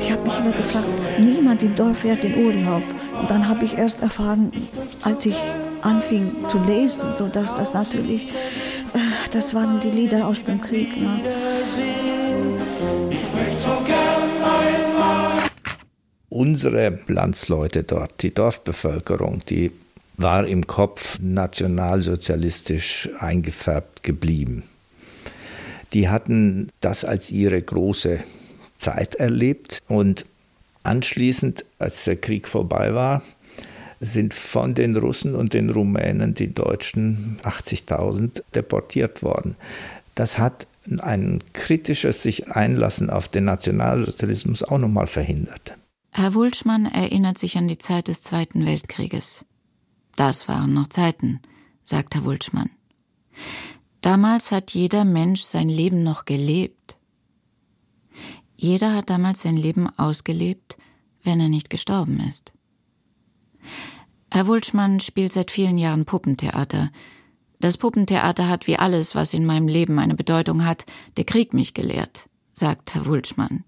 ich 0.00 0.10
habe 0.10 0.22
mich 0.22 0.38
immer 0.38 0.52
gefragt, 0.52 0.88
niemand 1.18 1.62
im 1.62 1.76
Dorf 1.76 1.98
fährt 1.98 2.24
in 2.24 2.34
Urlaub. 2.36 2.82
Und 3.20 3.30
dann 3.30 3.46
habe 3.48 3.64
ich 3.64 3.78
erst 3.78 4.02
erfahren, 4.02 4.52
als 5.02 5.24
ich 5.26 5.36
anfing 5.82 6.32
zu 6.48 6.58
lesen, 6.64 7.02
so 7.16 7.28
dass 7.28 7.54
das 7.54 7.74
natürlich, 7.74 8.28
äh, 8.94 8.98
das 9.30 9.54
waren 9.54 9.80
die 9.80 9.90
Lieder 9.90 10.26
aus 10.26 10.42
dem 10.44 10.60
Krieg. 10.60 11.00
Ne? 11.00 11.20
Unsere 16.28 16.98
Landsleute 17.08 17.84
dort, 17.84 18.22
die 18.22 18.32
Dorfbevölkerung, 18.32 19.42
die 19.48 19.72
war 20.16 20.46
im 20.46 20.66
Kopf 20.66 21.18
nationalsozialistisch 21.20 23.10
eingefärbt 23.18 24.02
geblieben. 24.02 24.62
Die 25.92 26.08
hatten 26.08 26.70
das 26.80 27.04
als 27.04 27.30
ihre 27.30 27.60
große 27.60 28.20
Zeit 28.78 29.14
erlebt 29.14 29.80
und 29.88 30.26
anschließend, 30.82 31.64
als 31.78 32.04
der 32.04 32.16
Krieg 32.16 32.48
vorbei 32.48 32.94
war, 32.94 33.22
sind 34.00 34.34
von 34.34 34.74
den 34.74 34.96
Russen 34.96 35.34
und 35.34 35.52
den 35.52 35.70
Rumänen 35.70 36.34
die 36.34 36.52
Deutschen 36.52 37.38
80.000 37.44 38.42
deportiert 38.54 39.22
worden. 39.22 39.54
Das 40.14 40.38
hat 40.38 40.66
ein 40.98 41.38
kritisches 41.52 42.22
sich 42.22 42.50
Einlassen 42.50 43.10
auf 43.10 43.28
den 43.28 43.44
Nationalsozialismus 43.44 44.64
auch 44.64 44.78
nochmal 44.78 45.06
verhindert. 45.06 45.76
Herr 46.12 46.34
Wulschmann 46.34 46.86
erinnert 46.86 47.38
sich 47.38 47.56
an 47.56 47.68
die 47.68 47.78
Zeit 47.78 48.08
des 48.08 48.22
Zweiten 48.22 48.66
Weltkrieges. 48.66 49.46
Das 50.16 50.48
waren 50.48 50.74
noch 50.74 50.88
Zeiten, 50.88 51.40
sagt 51.84 52.14
Herr 52.14 52.24
Wulschmann. 52.24 52.70
Damals 54.02 54.50
hat 54.50 54.72
jeder 54.72 55.04
Mensch 55.04 55.42
sein 55.42 55.68
Leben 55.68 56.02
noch 56.02 56.24
gelebt. 56.24 56.98
Jeder 58.56 58.94
hat 58.94 59.10
damals 59.10 59.42
sein 59.42 59.56
Leben 59.56 59.88
ausgelebt, 59.96 60.76
wenn 61.22 61.38
er 61.40 61.48
nicht 61.48 61.70
gestorben 61.70 62.18
ist. 62.18 62.52
Herr 64.28 64.48
Wulschmann 64.48 64.98
spielt 64.98 65.32
seit 65.32 65.52
vielen 65.52 65.78
Jahren 65.78 66.04
Puppentheater. 66.04 66.90
Das 67.60 67.78
Puppentheater 67.78 68.48
hat 68.48 68.66
wie 68.66 68.76
alles, 68.76 69.14
was 69.14 69.34
in 69.34 69.46
meinem 69.46 69.68
Leben 69.68 70.00
eine 70.00 70.16
Bedeutung 70.16 70.64
hat, 70.64 70.84
der 71.16 71.24
Krieg 71.24 71.54
mich 71.54 71.72
gelehrt, 71.72 72.28
sagt 72.52 72.94
Herr 72.94 73.06
Wulschmann. 73.06 73.62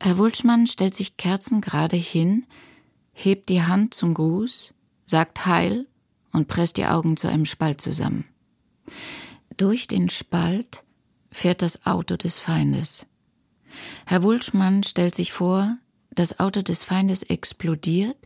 Herr 0.00 0.16
Wulschmann 0.18 0.68
stellt 0.68 0.94
sich 0.94 1.16
kerzengerade 1.16 1.96
hin, 1.96 2.46
hebt 3.12 3.48
die 3.48 3.64
Hand 3.64 3.94
zum 3.94 4.14
Gruß, 4.14 4.74
sagt 5.06 5.44
Heil 5.44 5.88
und 6.32 6.46
presst 6.46 6.76
die 6.76 6.86
Augen 6.86 7.16
zu 7.16 7.26
einem 7.26 7.46
Spalt 7.46 7.80
zusammen. 7.80 8.26
Durch 9.58 9.88
den 9.88 10.08
Spalt 10.08 10.84
fährt 11.32 11.62
das 11.62 11.84
Auto 11.84 12.16
des 12.16 12.38
Feindes. 12.38 13.06
Herr 14.06 14.22
Wulschmann 14.22 14.84
stellt 14.84 15.16
sich 15.16 15.32
vor, 15.32 15.76
das 16.10 16.38
Auto 16.38 16.62
des 16.62 16.84
Feindes 16.84 17.24
explodiert 17.24 18.16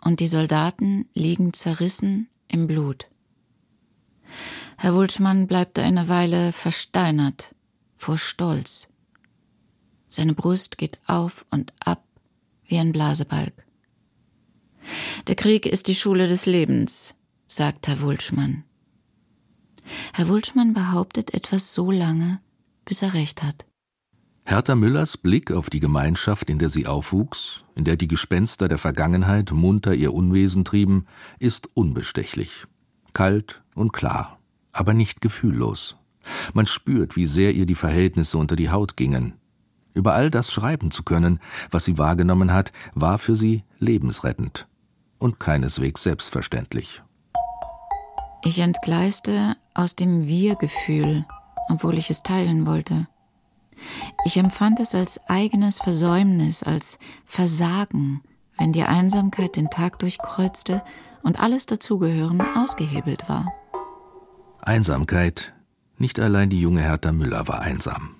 und 0.00 0.20
die 0.20 0.28
Soldaten 0.28 1.08
liegen 1.12 1.52
zerrissen 1.52 2.28
im 2.46 2.68
Blut. 2.68 3.08
Herr 4.78 4.94
Wulschmann 4.94 5.48
bleibt 5.48 5.76
eine 5.80 6.08
Weile 6.08 6.52
versteinert 6.52 7.52
vor 7.96 8.16
Stolz. 8.16 8.88
Seine 10.06 10.34
Brust 10.34 10.78
geht 10.78 11.00
auf 11.04 11.44
und 11.50 11.72
ab 11.80 12.04
wie 12.64 12.78
ein 12.78 12.92
Blasebalg. 12.92 13.52
Der 15.26 15.34
Krieg 15.34 15.66
ist 15.66 15.88
die 15.88 15.96
Schule 15.96 16.28
des 16.28 16.46
Lebens, 16.46 17.16
sagt 17.48 17.88
Herr 17.88 18.00
Wulschmann. 18.00 18.64
Herr 20.12 20.28
Wulschmann 20.28 20.74
behauptet 20.74 21.34
etwas 21.34 21.74
so 21.74 21.90
lange, 21.90 22.40
bis 22.84 23.02
er 23.02 23.14
recht 23.14 23.42
hat. 23.42 23.66
Hertha 24.44 24.74
Müllers 24.74 25.16
Blick 25.16 25.52
auf 25.52 25.70
die 25.70 25.80
Gemeinschaft, 25.80 26.50
in 26.50 26.58
der 26.58 26.68
sie 26.68 26.86
aufwuchs, 26.86 27.62
in 27.76 27.84
der 27.84 27.96
die 27.96 28.08
Gespenster 28.08 28.68
der 28.68 28.78
Vergangenheit 28.78 29.52
munter 29.52 29.94
ihr 29.94 30.12
Unwesen 30.12 30.64
trieben, 30.64 31.06
ist 31.38 31.68
unbestechlich. 31.74 32.66
Kalt 33.12 33.62
und 33.74 33.92
klar, 33.92 34.38
aber 34.72 34.92
nicht 34.92 35.20
gefühllos. 35.20 35.96
Man 36.52 36.66
spürt, 36.66 37.16
wie 37.16 37.26
sehr 37.26 37.54
ihr 37.54 37.66
die 37.66 37.74
Verhältnisse 37.74 38.38
unter 38.38 38.56
die 38.56 38.70
Haut 38.70 38.96
gingen. 38.96 39.34
Über 39.94 40.14
all 40.14 40.30
das 40.30 40.52
schreiben 40.52 40.90
zu 40.90 41.02
können, 41.02 41.40
was 41.70 41.84
sie 41.84 41.98
wahrgenommen 41.98 42.52
hat, 42.52 42.72
war 42.94 43.18
für 43.18 43.36
sie 43.36 43.64
lebensrettend 43.78 44.66
und 45.18 45.38
keineswegs 45.38 46.02
selbstverständlich. 46.02 47.02
Ich 48.42 48.58
entgleiste 48.58 49.56
aus 49.74 49.96
dem 49.96 50.26
Wir-Gefühl, 50.26 51.26
obwohl 51.68 51.98
ich 51.98 52.10
es 52.10 52.22
teilen 52.22 52.66
wollte. 52.66 53.06
Ich 54.24 54.36
empfand 54.36 54.80
es 54.80 54.94
als 54.94 55.20
eigenes 55.28 55.78
Versäumnis, 55.78 56.62
als 56.62 56.98
Versagen, 57.24 58.22
wenn 58.58 58.72
die 58.72 58.82
Einsamkeit 58.82 59.56
den 59.56 59.70
Tag 59.70 59.98
durchkreuzte 59.98 60.82
und 61.22 61.38
alles 61.40 61.66
dazugehören 61.66 62.42
ausgehebelt 62.56 63.28
war. 63.28 63.46
Einsamkeit. 64.60 65.52
Nicht 65.98 66.18
allein 66.18 66.48
die 66.48 66.60
junge 66.60 66.80
Hertha 66.80 67.12
Müller 67.12 67.46
war 67.46 67.60
einsam. 67.60 68.14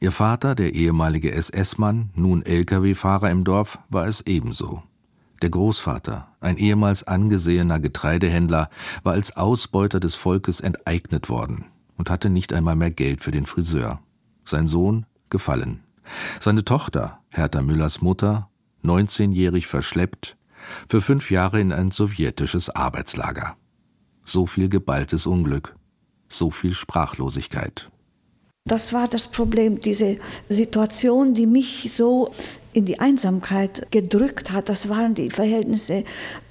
Ihr 0.00 0.12
Vater, 0.12 0.54
der 0.54 0.74
ehemalige 0.74 1.32
SS-Mann, 1.32 2.10
nun 2.14 2.42
Lkw-Fahrer 2.44 3.30
im 3.30 3.44
Dorf, 3.44 3.78
war 3.90 4.06
es 4.06 4.22
ebenso. 4.22 4.82
Der 5.42 5.50
Großvater, 5.50 6.28
ein 6.40 6.56
ehemals 6.56 7.04
angesehener 7.04 7.78
Getreidehändler, 7.78 8.70
war 9.02 9.12
als 9.12 9.36
Ausbeuter 9.36 10.00
des 10.00 10.14
Volkes 10.14 10.60
enteignet 10.60 11.28
worden 11.28 11.66
und 11.96 12.10
hatte 12.10 12.30
nicht 12.30 12.52
einmal 12.52 12.76
mehr 12.76 12.90
Geld 12.90 13.22
für 13.22 13.32
den 13.32 13.46
Friseur. 13.46 14.00
Sein 14.44 14.66
Sohn 14.66 15.06
gefallen. 15.28 15.82
Seine 16.40 16.64
Tochter, 16.64 17.20
Hertha 17.30 17.62
Müllers 17.62 18.00
Mutter, 18.00 18.48
19-jährig 18.84 19.66
verschleppt, 19.66 20.36
für 20.88 21.00
fünf 21.00 21.30
Jahre 21.30 21.60
in 21.60 21.72
ein 21.72 21.90
sowjetisches 21.90 22.70
Arbeitslager. 22.70 23.56
So 24.24 24.46
viel 24.46 24.68
geballtes 24.68 25.26
Unglück, 25.26 25.76
so 26.28 26.50
viel 26.50 26.74
Sprachlosigkeit. 26.74 27.90
Das 28.64 28.92
war 28.92 29.06
das 29.06 29.28
Problem, 29.28 29.80
diese 29.80 30.18
Situation, 30.48 31.34
die 31.34 31.46
mich 31.46 31.92
so 31.94 32.34
in 32.76 32.84
die 32.84 33.00
Einsamkeit 33.00 33.90
gedrückt 33.90 34.52
hat. 34.52 34.68
Das 34.68 34.90
waren 34.90 35.14
die 35.14 35.30
Verhältnisse 35.30 36.04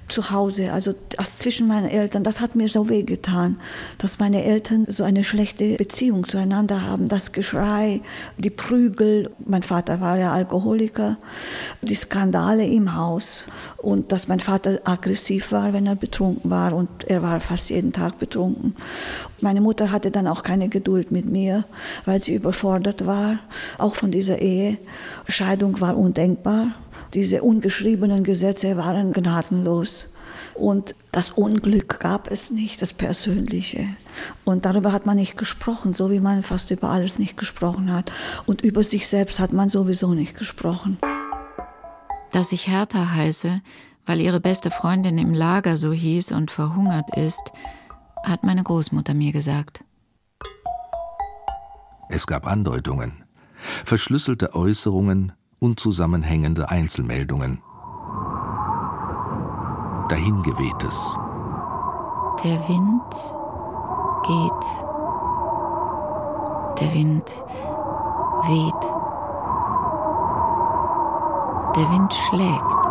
zu 0.07 0.29
Hause, 0.29 0.71
also 0.71 0.93
zwischen 1.37 1.67
meinen 1.67 1.89
Eltern, 1.89 2.23
das 2.23 2.39
hat 2.39 2.55
mir 2.55 2.69
so 2.69 2.89
wehgetan, 2.89 3.57
dass 3.97 4.19
meine 4.19 4.43
Eltern 4.43 4.85
so 4.87 5.03
eine 5.03 5.23
schlechte 5.23 5.75
Beziehung 5.75 6.25
zueinander 6.25 6.83
haben. 6.83 7.07
Das 7.07 7.31
Geschrei, 7.31 8.01
die 8.37 8.49
Prügel, 8.49 9.31
mein 9.45 9.63
Vater 9.63 10.01
war 10.01 10.17
ja 10.17 10.31
Alkoholiker, 10.31 11.17
die 11.81 11.95
Skandale 11.95 12.65
im 12.67 12.95
Haus 12.95 13.45
und 13.77 14.11
dass 14.11 14.27
mein 14.27 14.39
Vater 14.39 14.79
aggressiv 14.83 15.51
war, 15.51 15.73
wenn 15.73 15.87
er 15.87 15.95
betrunken 15.95 16.51
war 16.51 16.73
und 16.73 16.89
er 17.05 17.23
war 17.23 17.39
fast 17.39 17.69
jeden 17.69 17.91
Tag 17.91 18.19
betrunken. 18.19 18.75
Meine 19.41 19.61
Mutter 19.61 19.91
hatte 19.91 20.11
dann 20.11 20.27
auch 20.27 20.43
keine 20.43 20.69
Geduld 20.69 21.11
mit 21.11 21.25
mir, 21.25 21.65
weil 22.05 22.21
sie 22.21 22.35
überfordert 22.35 23.05
war, 23.05 23.39
auch 23.77 23.95
von 23.95 24.11
dieser 24.11 24.39
Ehe. 24.39 24.77
Scheidung 25.27 25.81
war 25.81 25.97
undenkbar 25.97 26.73
diese 27.15 27.41
ungeschriebenen 27.41 28.23
Gesetze 28.23 28.77
waren 28.77 29.13
gnadenlos. 29.13 30.09
Und 30.53 30.95
Das 31.11 31.31
Unglück 31.31 32.01
gab 32.01 32.29
es 32.29 32.51
nicht, 32.51 32.81
das 32.81 32.91
Persönliche. 32.91 33.87
Und 34.43 34.65
darüber 34.65 34.91
hat 34.91 35.05
man 35.05 35.15
nicht 35.15 35.37
gesprochen, 35.37 35.93
so 35.93 36.11
wie 36.11 36.19
man 36.19 36.43
fast 36.43 36.71
über 36.71 36.89
alles 36.89 37.19
nicht 37.19 37.37
gesprochen 37.37 37.91
hat. 37.91 38.11
Und 38.45 38.61
über 38.61 38.83
sich 38.83 39.07
selbst 39.07 39.39
hat 39.39 39.53
man 39.53 39.69
sowieso 39.69 40.13
nicht 40.13 40.37
gesprochen. 40.37 40.97
Dass 42.31 42.51
ich 42.51 42.67
Hertha 42.67 43.13
heiße, 43.13 43.61
weil 44.05 44.19
ihre 44.19 44.41
beste 44.41 44.71
Freundin 44.71 45.17
im 45.17 45.33
Lager 45.33 45.77
so 45.77 45.93
hieß 45.93 46.33
und 46.33 46.51
verhungert 46.51 47.15
ist, 47.15 47.53
hat 48.25 48.43
meine 48.43 48.63
Großmutter 48.63 49.13
mir 49.13 49.31
gesagt. 49.31 49.85
Es 52.09 52.27
gab 52.27 52.45
Andeutungen, 52.45 53.23
verschlüsselte 53.85 54.53
Äußerungen, 54.53 55.31
unzusammenhängende 55.59 56.69
Einzelmeldungen. 56.69 57.61
Dahingewehtes. 60.09 61.17
Der 62.43 62.59
Wind 62.67 63.11
geht. 64.23 64.65
Der 66.79 66.93
Wind 66.93 67.43
weht. 68.47 68.83
Der 71.75 71.91
Wind 71.91 72.13
schlägt. 72.13 72.85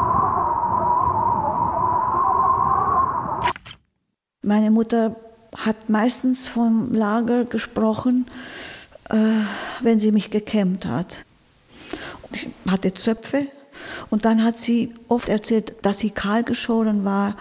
Meine 4.42 4.70
Mutter 4.70 5.16
hat 5.56 5.88
meistens 5.88 6.46
vom 6.46 6.92
Lager 6.92 7.44
gesprochen, 7.44 8.26
äh, 9.08 9.16
wenn 9.80 9.98
sie 9.98 10.12
mich 10.12 10.30
gekämmt 10.30 10.86
hat. 10.86 11.24
Hatte 12.68 12.94
Zöpfe 12.94 13.46
und 14.10 14.24
dann 14.24 14.44
hat 14.44 14.58
sie 14.58 14.94
oft 15.08 15.28
erzählt, 15.28 15.74
dass 15.82 15.98
sie 15.98 16.10
kahl 16.10 16.44
geschoren 16.44 17.04
war, 17.04 17.36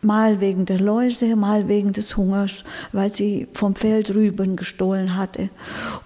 mal 0.00 0.40
wegen 0.40 0.66
der 0.66 0.80
Läuse, 0.80 1.34
mal 1.36 1.68
wegen 1.68 1.92
des 1.92 2.16
Hungers, 2.16 2.64
weil 2.92 3.10
sie 3.10 3.48
vom 3.52 3.74
Feld 3.74 4.14
Rüben 4.14 4.56
gestohlen 4.56 5.16
hatte, 5.16 5.48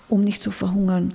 um 0.08 0.22
nicht 0.22 0.42
zu 0.42 0.50
verhungern. 0.50 1.14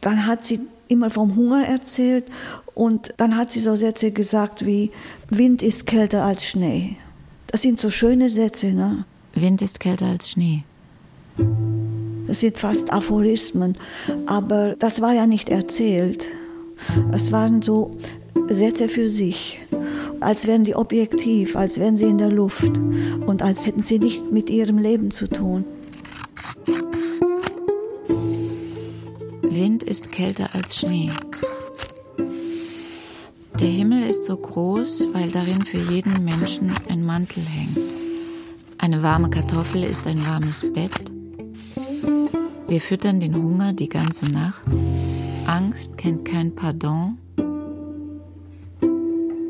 Dann 0.00 0.26
hat 0.26 0.44
sie 0.44 0.60
immer 0.86 1.10
vom 1.10 1.36
Hunger 1.36 1.66
erzählt 1.66 2.26
und 2.74 3.12
dann 3.16 3.36
hat 3.36 3.50
sie 3.50 3.60
so 3.60 3.76
Sätze 3.76 4.12
gesagt 4.12 4.64
wie 4.64 4.90
Wind 5.28 5.62
ist 5.62 5.86
kälter 5.86 6.24
als 6.24 6.44
Schnee. 6.46 6.96
Das 7.48 7.62
sind 7.62 7.80
so 7.80 7.90
schöne 7.90 8.28
Sätze, 8.28 8.72
ne? 8.72 9.04
Wind 9.34 9.62
ist 9.62 9.80
kälter 9.80 10.06
als 10.06 10.30
Schnee. 10.30 10.64
Das 12.28 12.40
sind 12.40 12.58
fast 12.58 12.92
Aphorismen, 12.92 13.78
aber 14.26 14.76
das 14.78 15.00
war 15.00 15.14
ja 15.14 15.26
nicht 15.26 15.48
erzählt. 15.48 16.28
Es 17.10 17.32
waren 17.32 17.62
so 17.62 17.96
Sätze 18.48 18.88
für 18.88 19.08
sich, 19.08 19.58
als 20.20 20.46
wären 20.46 20.62
die 20.62 20.74
objektiv, 20.74 21.56
als 21.56 21.78
wären 21.78 21.96
sie 21.96 22.04
in 22.04 22.18
der 22.18 22.30
Luft 22.30 22.78
und 23.26 23.42
als 23.42 23.66
hätten 23.66 23.82
sie 23.82 23.98
nicht 23.98 24.30
mit 24.30 24.50
ihrem 24.50 24.76
Leben 24.76 25.10
zu 25.10 25.26
tun. 25.26 25.64
Wind 29.42 29.82
ist 29.82 30.12
kälter 30.12 30.48
als 30.54 30.76
Schnee. 30.76 31.10
Der 33.58 33.68
Himmel 33.68 34.08
ist 34.08 34.24
so 34.24 34.36
groß, 34.36 35.14
weil 35.14 35.30
darin 35.30 35.62
für 35.62 35.78
jeden 35.78 36.24
Menschen 36.24 36.70
ein 36.90 37.02
Mantel 37.02 37.42
hängt. 37.42 37.78
Eine 38.76 39.02
warme 39.02 39.30
Kartoffel 39.30 39.82
ist 39.82 40.06
ein 40.06 40.24
warmes 40.28 40.64
Bett. 40.74 41.10
Wir 42.68 42.82
füttern 42.82 43.18
den 43.18 43.34
Hunger 43.34 43.72
die 43.72 43.88
ganze 43.88 44.26
Nacht. 44.26 44.60
Angst 45.46 45.96
kennt 45.96 46.26
kein 46.26 46.54
Pardon. 46.54 47.16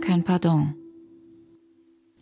Kein 0.00 0.22
Pardon. 0.22 0.74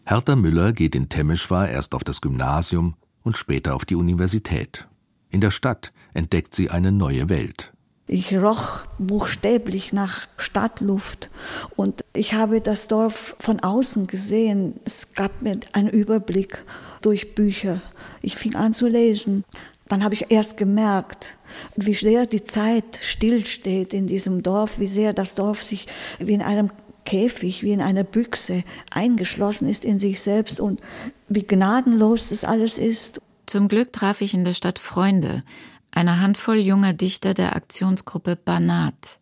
Hertha 0.07 0.37
Müller 0.37 0.73
geht 0.73 0.95
in 0.95 1.11
Temmischwar 1.11 1.69
erst 1.69 1.95
auf 1.95 2.03
das 2.03 2.23
Gymnasium 2.23 2.95
und 3.23 3.37
später 3.37 3.75
auf 3.75 3.85
die 3.85 3.95
Universität. 3.95 4.89
In 5.29 5.43
der 5.43 5.51
Stadt 5.51 5.93
entdeckt 6.15 6.55
sie 6.55 6.71
eine 6.71 6.93
neue 6.93 7.29
Welt. 7.29 7.75
Ich 8.07 8.35
roch 8.35 8.87
buchstäblich 8.99 9.93
nach 9.93 10.29
Stadtluft 10.39 11.29
und 11.75 12.05
ich 12.15 12.33
habe 12.33 12.63
das 12.63 12.89
Dorf 12.89 13.37
von 13.39 13.61
außen 13.61 14.07
gesehen. 14.07 14.81
Es 14.87 15.13
gab 15.13 15.43
mir 15.43 15.61
einen 15.73 15.91
Überblick 15.91 16.65
durch 17.03 17.35
Bücher. 17.35 17.83
Ich 18.23 18.37
fing 18.37 18.55
an 18.55 18.73
zu 18.73 18.87
lesen. 18.87 19.45
Dann 19.89 20.03
habe 20.03 20.15
ich 20.15 20.31
erst 20.31 20.57
gemerkt, 20.57 21.37
wie 21.77 21.95
sehr 21.95 22.27
die 22.27 22.45
Zeit 22.45 22.99
stillsteht 23.03 23.95
in 23.95 24.07
diesem 24.07 24.43
Dorf, 24.43 24.79
wie 24.79 24.89
sehr 24.89 25.13
das 25.13 25.35
Dorf 25.35 25.63
sich 25.63 25.87
wie 26.19 26.33
in 26.35 26.43
einem 26.43 26.71
Käfig, 27.05 27.63
wie 27.63 27.73
in 27.73 27.81
einer 27.81 28.03
Büchse 28.03 28.65
eingeschlossen 28.91 29.69
ist 29.69 29.85
in 29.85 29.99
sich 29.99 30.21
selbst 30.21 30.61
und 30.61 30.81
wie 31.29 31.45
gnadenlos 31.45 32.29
das 32.29 32.45
alles 32.45 32.79
ist. 32.79 33.21
Zum 33.47 33.69
Glück 33.69 33.93
traf 33.93 34.21
ich 34.21 34.35
in 34.35 34.45
der 34.45 34.55
Stadt 34.55 34.81
Freunde, 34.81 35.45
eine 35.93 36.21
Handvoll 36.21 36.57
junger 36.57 36.93
Dichter 36.93 37.33
der 37.33 37.55
Aktionsgruppe 37.55 38.37
Banat. 38.37 39.21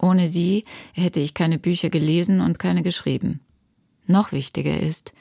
Ohne 0.00 0.26
sie 0.26 0.64
hätte 0.92 1.20
ich 1.20 1.32
keine 1.32 1.58
Bücher 1.58 1.90
gelesen 1.90 2.40
und 2.40 2.58
keine 2.58 2.82
geschrieben. 2.82 3.40
Noch 4.06 4.32
wichtiger 4.32 4.80
ist, 4.80 5.14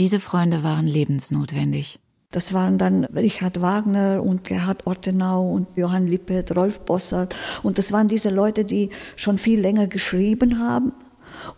diese 0.00 0.18
Freunde 0.18 0.64
waren 0.64 0.88
lebensnotwendig. 0.88 2.00
Das 2.30 2.52
waren 2.52 2.78
dann 2.78 3.04
Richard 3.04 3.60
Wagner 3.62 4.22
und 4.22 4.44
Gerhard 4.44 4.86
Ortenau 4.86 5.50
und 5.52 5.68
Johann 5.76 6.06
Lippert, 6.06 6.54
Rolf 6.56 6.80
Bossert. 6.80 7.34
Und 7.62 7.78
das 7.78 7.92
waren 7.92 8.08
diese 8.08 8.30
Leute, 8.30 8.64
die 8.64 8.90
schon 9.14 9.38
viel 9.38 9.60
länger 9.60 9.86
geschrieben 9.86 10.58
haben 10.58 10.92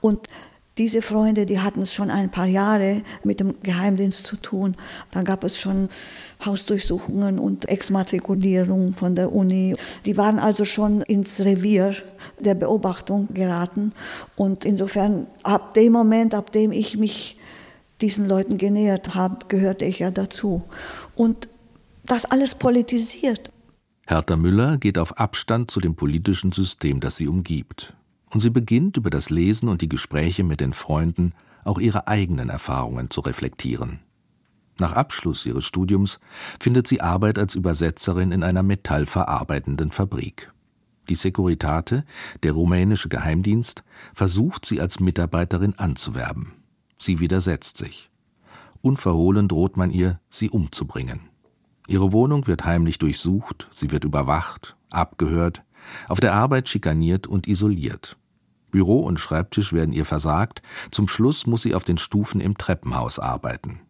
und 0.01 0.29
diese 0.79 1.03
Freunde, 1.03 1.45
die 1.45 1.59
hatten 1.59 1.83
es 1.83 1.93
schon 1.93 2.09
ein 2.09 2.31
paar 2.31 2.47
Jahre 2.47 3.03
mit 3.25 3.41
dem 3.41 3.61
Geheimdienst 3.63 4.25
zu 4.25 4.37
tun. 4.37 4.77
Dann 5.11 5.25
gab 5.25 5.43
es 5.43 5.59
schon 5.59 5.89
Hausdurchsuchungen 6.45 7.41
und 7.41 7.69
Exmatrikulierung 7.69 8.95
von 8.95 9.17
der 9.17 9.33
Uni. 9.33 9.75
Die 10.07 10.17
waren 10.17 10.39
also 10.39 10.65
schon 10.65 11.03
ins 11.03 11.41
Revier 11.41 11.97
der 12.39 12.55
Beobachtung 12.55 13.27
geraten. 13.35 13.93
Und 14.37 14.65
insofern, 14.65 15.27
ab 15.43 15.75
dem 15.75 15.93
Moment, 15.93 16.33
ab 16.33 16.53
dem 16.53 16.71
ich 16.71 16.97
mich 16.97 17.37
diesen 18.01 18.29
Leuten 18.29 18.59
genähert 18.59 19.15
habe, 19.15 19.47
gehörte 19.49 19.85
ich 19.85 19.99
ja 19.99 20.11
dazu. 20.11 20.63
Und 21.15 21.49
das 22.05 22.25
alles 22.25 22.55
politisiert. 22.55 23.51
Hertha 24.07 24.37
Müller 24.37 24.79
geht 24.79 24.99
auf 24.99 25.19
Abstand 25.19 25.71
zu 25.71 25.81
dem 25.81 25.95
politischen 25.95 26.53
System, 26.53 27.01
das 27.01 27.17
sie 27.17 27.29
umgibt 27.29 27.95
und 28.31 28.41
sie 28.41 28.51
beginnt 28.51 28.97
über 28.97 29.11
das 29.11 29.31
Lesen 29.31 29.69
und 29.69 29.83
die 29.83 29.89
Gespräche 29.89 30.45
mit 30.45 30.61
den 30.61 30.73
Freunden 30.73 31.33
auch 31.65 31.79
ihre 31.79 32.09
eigenen 32.09 32.49
Erfahrungen 32.49 33.11
zu 33.11 33.21
reflektieren. 33.21 34.01
Nach 34.79 34.93
Abschluss 34.93 35.45
ihres 35.45 35.65
Studiums 35.65 36.21
findet 36.61 36.87
sie 36.87 37.01
Arbeit 37.01 37.39
als 37.39 37.55
Übersetzerin 37.55 38.31
in 38.31 38.43
einer 38.43 38.63
metallverarbeitenden 38.63 39.91
Fabrik. 39.91 40.53
Die 41.09 41.17
Securitate, 41.17 42.05
der 42.43 42.53
rumänische 42.53 43.09
Geheimdienst, 43.09 43.83
versucht 44.15 44.67
sie 44.67 44.81
als 44.81 45.01
Mitarbeiterin 45.01 45.75
anzuwerben. 45.79 46.53
Sie 46.99 47.21
widersetzt 47.21 47.77
sich. 47.77 48.11
Unverhohlen 48.81 49.49
droht 49.49 49.77
man 49.77 49.91
ihr, 49.91 50.21
sie 50.31 50.51
umzubringen. 50.51 51.21
Ihre 51.87 52.13
Wohnung 52.13 52.47
wird 52.47 52.65
heimlich 52.65 52.99
durchsucht, 52.99 53.69
sie 53.73 53.91
wird 53.91 54.05
überwacht, 54.05 54.77
abgehört, 54.91 55.63
auf 56.09 56.21
der 56.21 56.35
Arbeit 56.35 56.69
schikaniert 56.69 57.27
und 57.27 57.47
isoliert. 57.47 58.17
Büro 58.71 59.01
und 59.01 59.19
Schreibtisch 59.19 59.73
werden 59.73 59.93
ihr 59.93 60.05
versagt, 60.05 60.63
zum 60.91 61.09
Schluss 61.09 61.47
muss 61.47 61.63
sie 61.63 61.75
auf 61.75 61.85
den 61.85 61.99
Stufen 61.99 62.41
im 62.41 62.59
Treppenhaus 62.59 63.19
arbeiten. 63.19 63.81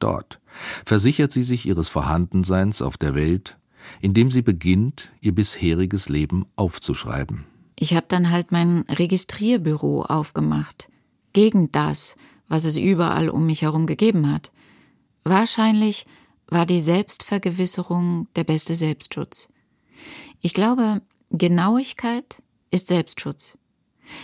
Dort 0.00 0.40
versichert 0.84 1.30
sie 1.30 1.44
sich 1.44 1.66
ihres 1.66 1.88
Vorhandenseins 1.88 2.82
auf 2.82 2.96
der 2.98 3.14
Welt, 3.14 3.58
indem 4.00 4.30
sie 4.30 4.42
beginnt, 4.42 5.12
ihr 5.20 5.32
bisheriges 5.32 6.08
Leben 6.08 6.46
aufzuschreiben. 6.56 7.44
Ich 7.78 7.94
habe 7.94 8.06
dann 8.08 8.30
halt 8.30 8.50
mein 8.52 8.80
Registrierbüro 8.88 10.02
aufgemacht, 10.02 10.88
gegen 11.32 11.72
das, 11.72 12.16
was 12.48 12.64
es 12.64 12.76
überall 12.76 13.28
um 13.28 13.46
mich 13.46 13.62
herum 13.62 13.86
gegeben 13.86 14.30
hat. 14.30 14.52
Wahrscheinlich 15.24 16.06
war 16.46 16.66
die 16.66 16.80
Selbstvergewisserung 16.80 18.28
der 18.36 18.44
beste 18.44 18.76
Selbstschutz. 18.76 19.48
Ich 20.40 20.52
glaube, 20.54 21.00
Genauigkeit 21.30 22.42
ist 22.70 22.88
Selbstschutz. 22.88 23.56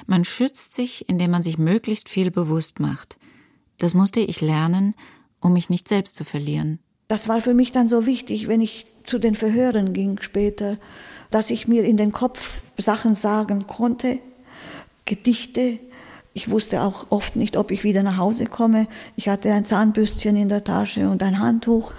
Man 0.06 0.24
schützt 0.24 0.74
sich, 0.74 1.08
indem 1.08 1.30
man 1.30 1.42
sich 1.42 1.56
möglichst 1.56 2.08
viel 2.08 2.30
bewusst 2.30 2.80
macht. 2.80 3.18
Das 3.78 3.94
musste 3.94 4.20
ich 4.20 4.40
lernen, 4.40 4.94
um 5.40 5.52
mich 5.52 5.70
nicht 5.70 5.88
selbst 5.88 6.16
zu 6.16 6.24
verlieren. 6.24 6.80
Das 7.06 7.28
war 7.28 7.40
für 7.40 7.54
mich 7.54 7.72
dann 7.72 7.88
so 7.88 8.04
wichtig, 8.04 8.48
wenn 8.48 8.60
ich 8.60 8.86
zu 9.04 9.18
den 9.18 9.34
Verhören 9.34 9.94
ging 9.94 10.20
später, 10.20 10.78
dass 11.30 11.50
ich 11.50 11.66
mir 11.66 11.84
in 11.84 11.96
den 11.96 12.12
Kopf 12.12 12.60
Sachen 12.76 13.14
sagen 13.14 13.66
konnte, 13.66 14.18
Gedichte. 15.06 15.78
Ich 16.34 16.50
wusste 16.50 16.82
auch 16.82 17.06
oft 17.10 17.36
nicht, 17.36 17.56
ob 17.56 17.70
ich 17.70 17.84
wieder 17.84 18.02
nach 18.02 18.16
Hause 18.16 18.46
komme. 18.46 18.86
Ich 19.16 19.28
hatte 19.28 19.52
ein 19.52 19.64
Zahnbürstchen 19.64 20.36
in 20.36 20.48
der 20.48 20.64
Tasche 20.64 21.08
und 21.08 21.22
ein 21.22 21.40
Handtuch. 21.40 21.92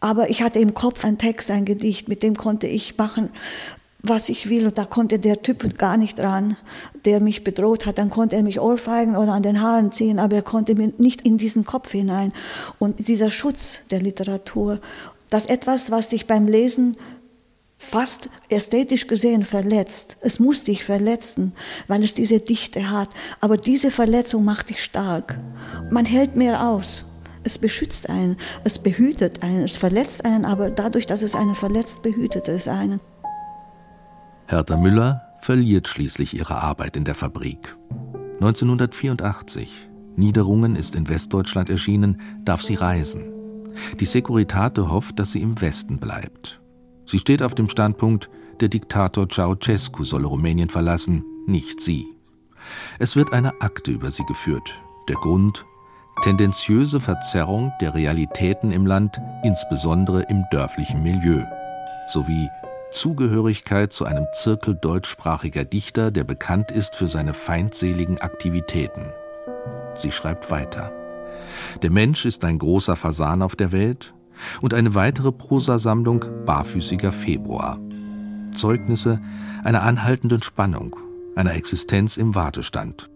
Aber 0.00 0.30
ich 0.30 0.42
hatte 0.42 0.58
im 0.58 0.74
Kopf 0.74 1.04
einen 1.04 1.18
Text, 1.18 1.50
ein 1.50 1.64
Gedicht, 1.64 2.08
mit 2.08 2.22
dem 2.22 2.36
konnte 2.36 2.66
ich 2.66 2.96
machen, 2.96 3.30
was 4.02 4.28
ich 4.28 4.48
will. 4.48 4.66
Und 4.66 4.78
da 4.78 4.84
konnte 4.84 5.18
der 5.18 5.42
Typ 5.42 5.78
gar 5.78 5.96
nicht 5.96 6.18
ran, 6.18 6.56
der 7.04 7.20
mich 7.20 7.44
bedroht 7.44 7.86
hat. 7.86 7.98
Dann 7.98 8.10
konnte 8.10 8.36
er 8.36 8.42
mich 8.42 8.60
ohrfeigen 8.60 9.16
oder 9.16 9.32
an 9.32 9.42
den 9.42 9.60
Haaren 9.60 9.92
ziehen, 9.92 10.18
aber 10.18 10.36
er 10.36 10.42
konnte 10.42 10.74
mir 10.74 10.92
nicht 10.98 11.22
in 11.22 11.38
diesen 11.38 11.64
Kopf 11.64 11.92
hinein. 11.92 12.32
Und 12.78 13.08
dieser 13.08 13.30
Schutz 13.30 13.80
der 13.90 14.00
Literatur, 14.00 14.80
das 15.30 15.46
etwas, 15.46 15.90
was 15.90 16.08
dich 16.08 16.26
beim 16.26 16.46
Lesen 16.46 16.96
fast 17.82 18.30
ästhetisch 18.48 19.06
gesehen 19.06 19.44
verletzt. 19.44 20.16
Es 20.20 20.38
muss 20.38 20.64
dich 20.64 20.84
verletzen, 20.84 21.52
weil 21.88 22.04
es 22.04 22.14
diese 22.14 22.40
Dichte 22.40 22.90
hat. 22.90 23.10
Aber 23.40 23.56
diese 23.56 23.90
Verletzung 23.90 24.44
macht 24.44 24.70
dich 24.70 24.82
stark. 24.82 25.38
Man 25.90 26.06
hält 26.06 26.36
mehr 26.36 26.66
aus. 26.68 27.04
Es 27.44 27.58
beschützt 27.58 28.08
einen, 28.08 28.36
es 28.62 28.78
behütet 28.78 29.42
einen, 29.42 29.64
es 29.64 29.76
verletzt 29.76 30.24
einen, 30.24 30.44
aber 30.44 30.70
dadurch, 30.70 31.06
dass 31.06 31.22
es 31.22 31.34
einen 31.34 31.56
verletzt, 31.56 32.02
behütet 32.02 32.46
es 32.46 32.68
einen. 32.68 33.00
Hertha 34.46 34.76
Müller 34.76 35.22
verliert 35.40 35.88
schließlich 35.88 36.34
ihre 36.34 36.62
Arbeit 36.62 36.96
in 36.96 37.04
der 37.04 37.16
Fabrik. 37.16 37.76
1984, 38.34 39.88
Niederungen 40.14 40.76
ist 40.76 40.94
in 40.94 41.08
Westdeutschland 41.08 41.68
erschienen, 41.68 42.20
darf 42.44 42.62
sie 42.62 42.76
reisen. 42.76 43.24
Die 43.98 44.04
Securitate 44.04 44.88
hofft, 44.88 45.18
dass 45.18 45.32
sie 45.32 45.42
im 45.42 45.60
Westen 45.60 45.98
bleibt. 45.98 46.61
Sie 47.12 47.18
steht 47.18 47.42
auf 47.42 47.54
dem 47.54 47.68
Standpunkt, 47.68 48.30
der 48.62 48.70
Diktator 48.70 49.28
Ceausescu 49.28 50.02
solle 50.02 50.28
Rumänien 50.28 50.70
verlassen, 50.70 51.22
nicht 51.46 51.78
sie. 51.78 52.06
Es 52.98 53.16
wird 53.16 53.34
eine 53.34 53.60
Akte 53.60 53.90
über 53.90 54.10
sie 54.10 54.24
geführt. 54.24 54.80
Der 55.10 55.16
Grund 55.16 55.66
tendenziöse 56.22 57.00
Verzerrung 57.00 57.70
der 57.82 57.92
Realitäten 57.92 58.72
im 58.72 58.86
Land, 58.86 59.20
insbesondere 59.44 60.22
im 60.30 60.44
dörflichen 60.50 61.02
Milieu, 61.02 61.44
sowie 62.08 62.48
Zugehörigkeit 62.92 63.92
zu 63.92 64.06
einem 64.06 64.24
Zirkel 64.32 64.74
deutschsprachiger 64.80 65.66
Dichter, 65.66 66.12
der 66.12 66.24
bekannt 66.24 66.70
ist 66.70 66.96
für 66.96 67.08
seine 67.08 67.34
feindseligen 67.34 68.22
Aktivitäten. 68.22 69.12
Sie 69.96 70.12
schreibt 70.12 70.50
weiter. 70.50 70.90
Der 71.82 71.90
Mensch 71.90 72.24
ist 72.24 72.42
ein 72.46 72.58
großer 72.58 72.96
Fasan 72.96 73.42
auf 73.42 73.54
der 73.54 73.70
Welt 73.70 74.14
und 74.60 74.74
eine 74.74 74.94
weitere 74.94 75.32
Prosasammlung 75.32 76.24
Barfüßiger 76.44 77.12
Februar. 77.12 77.78
Zeugnisse 78.54 79.20
einer 79.64 79.82
anhaltenden 79.82 80.42
Spannung, 80.42 80.96
einer 81.36 81.54
Existenz 81.54 82.16
im 82.16 82.34
Wartestand. 82.34 83.08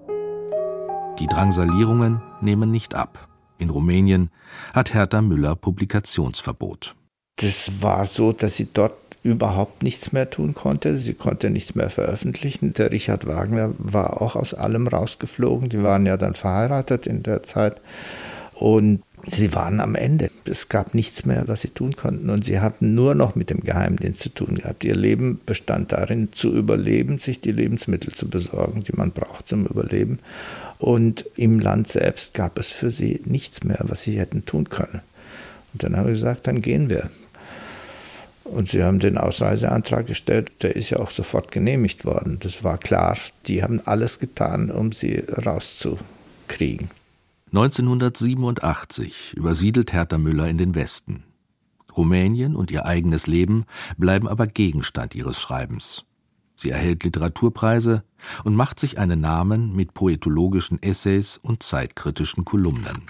Die 1.19 1.27
Drangsalierungen 1.27 2.21
nehmen 2.41 2.71
nicht 2.71 2.95
ab. 2.95 3.29
In 3.59 3.71
Rumänien 3.71 4.31
hat 4.75 4.93
Hertha 4.93 5.23
Müller 5.23 5.57
Publikationsverbot. 5.57 6.95
Das 7.37 7.71
war 7.81 8.07
so, 8.07 8.33
dass 8.33 8.57
sie 8.57 8.69
dort 8.73 8.95
überhaupt 9.23 9.83
nichts 9.83 10.12
mehr 10.12 10.31
tun 10.31 10.55
konnte. 10.55 10.99
Sie 10.99 11.15
konnte 11.15 11.51
nichts 11.51 11.75
mehr 11.75 11.91
veröffentlichen. 11.91 12.75
Der 12.75 12.93
Richard 12.93 13.27
Wagner 13.27 13.73
war 13.79 14.23
auch 14.23 14.37
aus 14.37 14.55
allem 14.55 14.87
rausgeflogen. 14.87 15.69
Die 15.69 15.83
waren 15.83 16.07
ja 16.07 16.17
dann 16.17 16.35
verheiratet 16.35 17.07
in 17.07 17.23
der 17.23 17.43
Zeit. 17.43 17.81
Und 18.55 19.03
sie 19.27 19.55
waren 19.55 19.81
am 19.81 19.95
Ende. 19.95 20.31
Es 20.45 20.69
gab 20.69 20.95
nichts 20.95 21.25
mehr, 21.25 21.49
was 21.49 21.62
sie 21.62 21.69
tun 21.69 21.97
konnten. 21.97 22.31
Und 22.31 22.45
sie 22.45 22.61
hatten 22.61 22.95
nur 22.95 23.15
noch 23.15 23.35
mit 23.35 23.51
dem 23.51 23.61
Geheimdienst 23.61 24.21
zu 24.21 24.29
tun 24.29 24.55
gehabt. 24.57 24.85
Ihr 24.85 24.97
Leben 24.97 25.41
bestand 25.45 25.93
darin, 25.93 26.33
zu 26.33 26.55
überleben, 26.55 27.19
sich 27.19 27.41
die 27.41 27.53
Lebensmittel 27.53 28.12
zu 28.12 28.29
besorgen, 28.29 28.85
die 28.85 28.95
man 28.95 29.11
braucht 29.11 29.49
zum 29.49 29.67
Überleben. 29.67 30.19
Und 30.79 31.25
im 31.37 31.59
Land 31.59 31.89
selbst 31.89 32.35
gab 32.35 32.59
es 32.59 32.71
für 32.71 32.91
sie 32.91 33.21
nichts 33.25 33.65
mehr, 33.65 33.81
was 33.83 34.03
sie 34.03 34.19
hätten 34.19 34.45
tun 34.45 34.69
können. 34.69 35.01
Und 35.73 35.83
dann 35.83 35.97
haben 35.97 36.07
wir 36.07 36.12
gesagt, 36.12 36.47
dann 36.47 36.62
gehen 36.62 36.91
wir. 36.91 37.11
Und 38.45 38.71
sie 38.71 38.85
haben 38.85 39.01
den 39.01 39.19
Ausreiseantrag 39.19 40.07
gestellt, 40.07 40.53
der 40.62 40.77
ist 40.77 40.91
ja 40.91 40.99
auch 40.99 41.11
sofort 41.11 41.51
genehmigt 41.51 42.05
worden. 42.05 42.39
Das 42.41 42.62
war 42.62 42.79
klar, 42.79 43.19
die 43.47 43.62
haben 43.62 43.81
alles 43.85 44.21
getan, 44.21 44.71
um 44.71 44.93
sie 44.93 45.25
rauszukriegen. 45.45 46.91
1987 47.53 49.35
übersiedelt 49.37 49.93
Hertha 49.93 50.19
Müller 50.19 50.49
in 50.49 50.59
den 50.59 50.75
Westen. 50.75 51.23
Rumänien 51.97 52.57
und 52.57 52.71
ihr 52.71 52.87
eigenes 52.87 53.27
Leben 53.27 53.65
bleiben 53.97 54.29
aber 54.29 54.47
Gegenstand 54.47 55.15
ihres 55.15 55.41
Schreibens. 55.41 56.05
Sie 56.57 56.71
erhält 56.71 57.05
Literaturpreise 57.05 58.03
und 58.45 58.57
macht 58.57 58.81
sich 58.81 58.99
einen 58.99 59.21
Namen 59.21 59.77
mit 59.77 59.95
poetologischen 59.95 60.83
Essays 60.83 61.39
und 61.41 61.63
zeitkritischen 61.63 62.45
Kolumnen. 62.45 63.05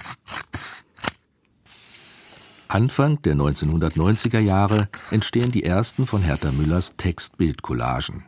Anfang 2.69 3.23
der 3.23 3.37
1990er 3.37 4.41
Jahre 4.41 4.89
entstehen 5.11 5.51
die 5.51 5.65
ersten 5.65 6.07
von 6.07 6.21
Hertha 6.21 6.51
Müllers 6.53 6.95
Text-Bild-Collagen. 6.97 8.25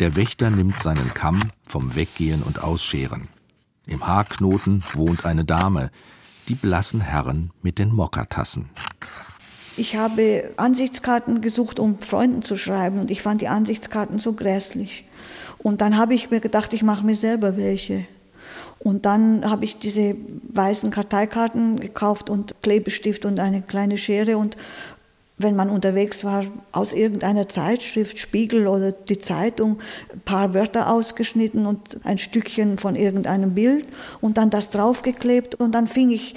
Der 0.00 0.16
Wächter 0.16 0.50
nimmt 0.50 0.80
seinen 0.80 1.14
Kamm 1.14 1.40
vom 1.66 1.94
Weggehen 1.94 2.42
und 2.42 2.62
Ausscheren. 2.62 3.28
Im 3.90 4.06
Haarknoten 4.06 4.84
wohnt 4.94 5.24
eine 5.24 5.44
Dame, 5.44 5.90
die 6.48 6.54
blassen 6.54 7.00
Herren 7.00 7.50
mit 7.60 7.80
den 7.80 7.92
Mokkatassen. 7.92 8.70
Ich 9.76 9.96
habe 9.96 10.52
Ansichtskarten 10.56 11.40
gesucht, 11.40 11.80
um 11.80 11.98
Freunden 11.98 12.42
zu 12.42 12.56
schreiben 12.56 13.00
und 13.00 13.10
ich 13.10 13.20
fand 13.20 13.40
die 13.40 13.48
Ansichtskarten 13.48 14.20
so 14.20 14.34
grässlich. 14.34 15.06
Und 15.58 15.80
dann 15.80 15.96
habe 15.96 16.14
ich 16.14 16.30
mir 16.30 16.38
gedacht, 16.38 16.72
ich 16.72 16.84
mache 16.84 17.04
mir 17.04 17.16
selber 17.16 17.56
welche. 17.56 18.06
Und 18.78 19.06
dann 19.06 19.50
habe 19.50 19.64
ich 19.64 19.80
diese 19.80 20.14
weißen 20.52 20.90
Karteikarten 20.92 21.80
gekauft 21.80 22.30
und 22.30 22.54
Klebestift 22.62 23.24
und 23.24 23.40
eine 23.40 23.60
kleine 23.60 23.98
Schere 23.98 24.38
und 24.38 24.56
wenn 25.42 25.56
man 25.56 25.70
unterwegs 25.70 26.24
war, 26.24 26.44
aus 26.72 26.92
irgendeiner 26.92 27.48
Zeitschrift, 27.48 28.18
Spiegel 28.18 28.66
oder 28.66 28.92
die 28.92 29.18
Zeitung, 29.18 29.78
ein 30.12 30.20
paar 30.20 30.54
Wörter 30.54 30.92
ausgeschnitten 30.92 31.66
und 31.66 31.98
ein 32.04 32.18
Stückchen 32.18 32.78
von 32.78 32.96
irgendeinem 32.96 33.54
Bild 33.54 33.88
und 34.20 34.38
dann 34.38 34.50
das 34.50 34.70
draufgeklebt 34.70 35.54
und 35.54 35.74
dann 35.74 35.86
fing 35.86 36.10
ich 36.10 36.34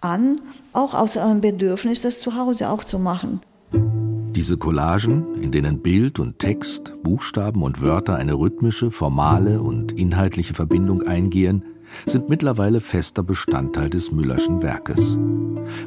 an, 0.00 0.36
auch 0.72 0.94
aus 0.94 1.16
einem 1.16 1.40
Bedürfnis, 1.40 2.02
das 2.02 2.20
zu 2.20 2.36
Hause 2.36 2.70
auch 2.70 2.84
zu 2.84 2.98
machen. 2.98 3.40
Diese 3.72 4.58
Collagen, 4.58 5.34
in 5.40 5.50
denen 5.50 5.80
Bild 5.80 6.18
und 6.18 6.38
Text, 6.38 6.94
Buchstaben 7.02 7.62
und 7.62 7.80
Wörter 7.80 8.16
eine 8.16 8.34
rhythmische, 8.34 8.90
formale 8.90 9.62
und 9.62 9.92
inhaltliche 9.92 10.52
Verbindung 10.52 11.02
eingehen, 11.02 11.62
sind 12.04 12.28
mittlerweile 12.28 12.80
fester 12.80 13.22
Bestandteil 13.22 13.88
des 13.90 14.12
Müllerschen 14.12 14.62
Werkes. 14.62 15.16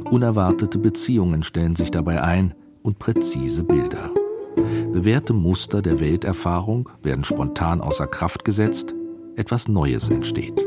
Unerwartete 0.09 0.79
Beziehungen 0.79 1.43
stellen 1.43 1.75
sich 1.75 1.91
dabei 1.91 2.21
ein 2.23 2.53
und 2.81 2.99
präzise 2.99 3.63
Bilder. 3.63 4.11
Bewährte 4.91 5.33
Muster 5.33 5.81
der 5.81 5.99
Welterfahrung 5.99 6.89
werden 7.03 7.23
spontan 7.23 7.81
außer 7.81 8.07
Kraft 8.07 8.43
gesetzt, 8.43 8.95
etwas 9.35 9.67
Neues 9.67 10.09
entsteht. 10.09 10.65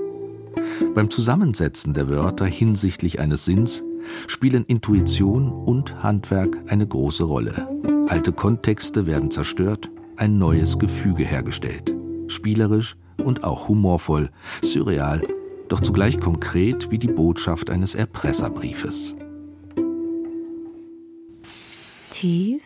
Beim 0.94 1.10
Zusammensetzen 1.10 1.94
der 1.94 2.08
Wörter 2.08 2.46
hinsichtlich 2.46 3.20
eines 3.20 3.44
Sinns 3.44 3.82
spielen 4.26 4.64
Intuition 4.64 5.50
und 5.50 6.02
Handwerk 6.02 6.58
eine 6.68 6.86
große 6.86 7.24
Rolle. 7.24 7.68
Alte 8.08 8.32
Kontexte 8.32 9.06
werden 9.06 9.30
zerstört, 9.30 9.90
ein 10.16 10.38
neues 10.38 10.78
Gefüge 10.78 11.24
hergestellt. 11.24 11.94
Spielerisch 12.26 12.96
und 13.22 13.44
auch 13.44 13.68
humorvoll, 13.68 14.30
surreal, 14.62 15.22
doch 15.68 15.80
zugleich 15.80 16.20
konkret 16.20 16.90
wie 16.90 16.98
die 16.98 17.08
Botschaft 17.08 17.70
eines 17.70 17.94
Erpresserbriefes. 17.94 19.14
Tief, 22.12 22.62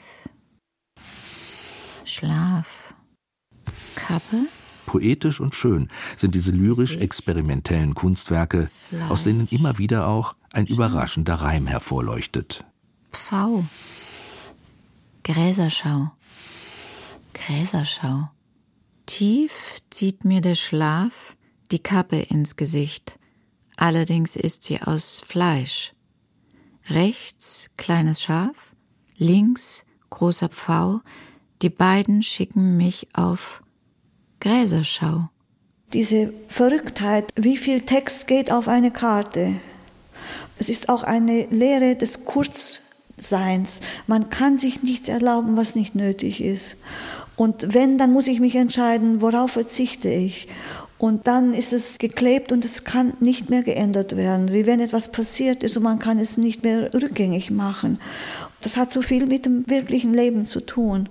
Schlaf, 2.04 2.94
Kappe, 3.94 4.36
Poetisch 4.86 5.40
und 5.40 5.54
schön 5.54 5.88
sind 6.16 6.34
diese 6.34 6.52
lyrisch-experimentellen 6.52 7.94
Kunstwerke, 7.94 8.70
aus 9.08 9.24
denen 9.24 9.48
immer 9.50 9.78
wieder 9.78 10.06
auch 10.06 10.34
ein 10.52 10.66
überraschender 10.66 11.34
Reim 11.34 11.66
hervorleuchtet. 11.66 12.64
Pfau, 13.12 13.64
Gräserschau, 15.24 16.12
Gräserschau. 17.34 18.30
Tief 19.06 19.78
zieht 19.90 20.24
mir 20.24 20.40
der 20.40 20.56
Schlaf 20.56 21.36
die 21.70 21.78
Kappe 21.78 22.18
ins 22.20 22.56
Gesicht, 22.56 23.18
allerdings 23.76 24.36
ist 24.36 24.64
sie 24.64 24.82
aus 24.82 25.22
Fleisch. 25.26 25.94
Rechts 26.88 27.70
kleines 27.76 28.22
Schaf, 28.22 28.74
links 29.16 29.84
großer 30.10 30.48
Pfau, 30.48 31.00
die 31.62 31.70
beiden 31.70 32.22
schicken 32.22 32.76
mich 32.76 33.08
auf 33.14 33.62
Gräserschau. 34.40 35.28
Diese 35.92 36.32
Verrücktheit, 36.48 37.32
wie 37.36 37.56
viel 37.56 37.82
Text 37.82 38.26
geht 38.26 38.50
auf 38.50 38.68
eine 38.68 38.90
Karte. 38.90 39.54
Es 40.58 40.68
ist 40.68 40.88
auch 40.88 41.02
eine 41.02 41.46
Lehre 41.46 41.96
des 41.96 42.24
Kurzseins. 42.24 43.80
Man 44.06 44.30
kann 44.30 44.58
sich 44.58 44.82
nichts 44.82 45.08
erlauben, 45.08 45.56
was 45.56 45.74
nicht 45.74 45.94
nötig 45.94 46.42
ist. 46.42 46.76
Und 47.36 47.74
wenn, 47.74 47.98
dann 47.98 48.12
muss 48.12 48.28
ich 48.28 48.40
mich 48.40 48.56
entscheiden, 48.56 49.20
worauf 49.20 49.52
verzichte 49.52 50.08
ich. 50.08 50.48
Und 50.98 51.26
dann 51.26 51.52
ist 51.52 51.74
es 51.74 51.98
geklebt 51.98 52.52
und 52.52 52.64
es 52.64 52.84
kann 52.84 53.12
nicht 53.20 53.50
mehr 53.50 53.62
geändert 53.62 54.16
werden, 54.16 54.50
wie 54.52 54.64
wenn 54.64 54.80
etwas 54.80 55.12
passiert 55.12 55.62
ist 55.62 55.76
und 55.76 55.82
man 55.82 55.98
kann 55.98 56.18
es 56.18 56.38
nicht 56.38 56.62
mehr 56.62 56.92
rückgängig 56.94 57.50
machen. 57.50 57.98
Das 58.62 58.78
hat 58.78 58.92
so 58.92 59.02
viel 59.02 59.26
mit 59.26 59.44
dem 59.44 59.68
wirklichen 59.68 60.14
Leben 60.14 60.46
zu 60.46 60.60
tun. 60.60 61.10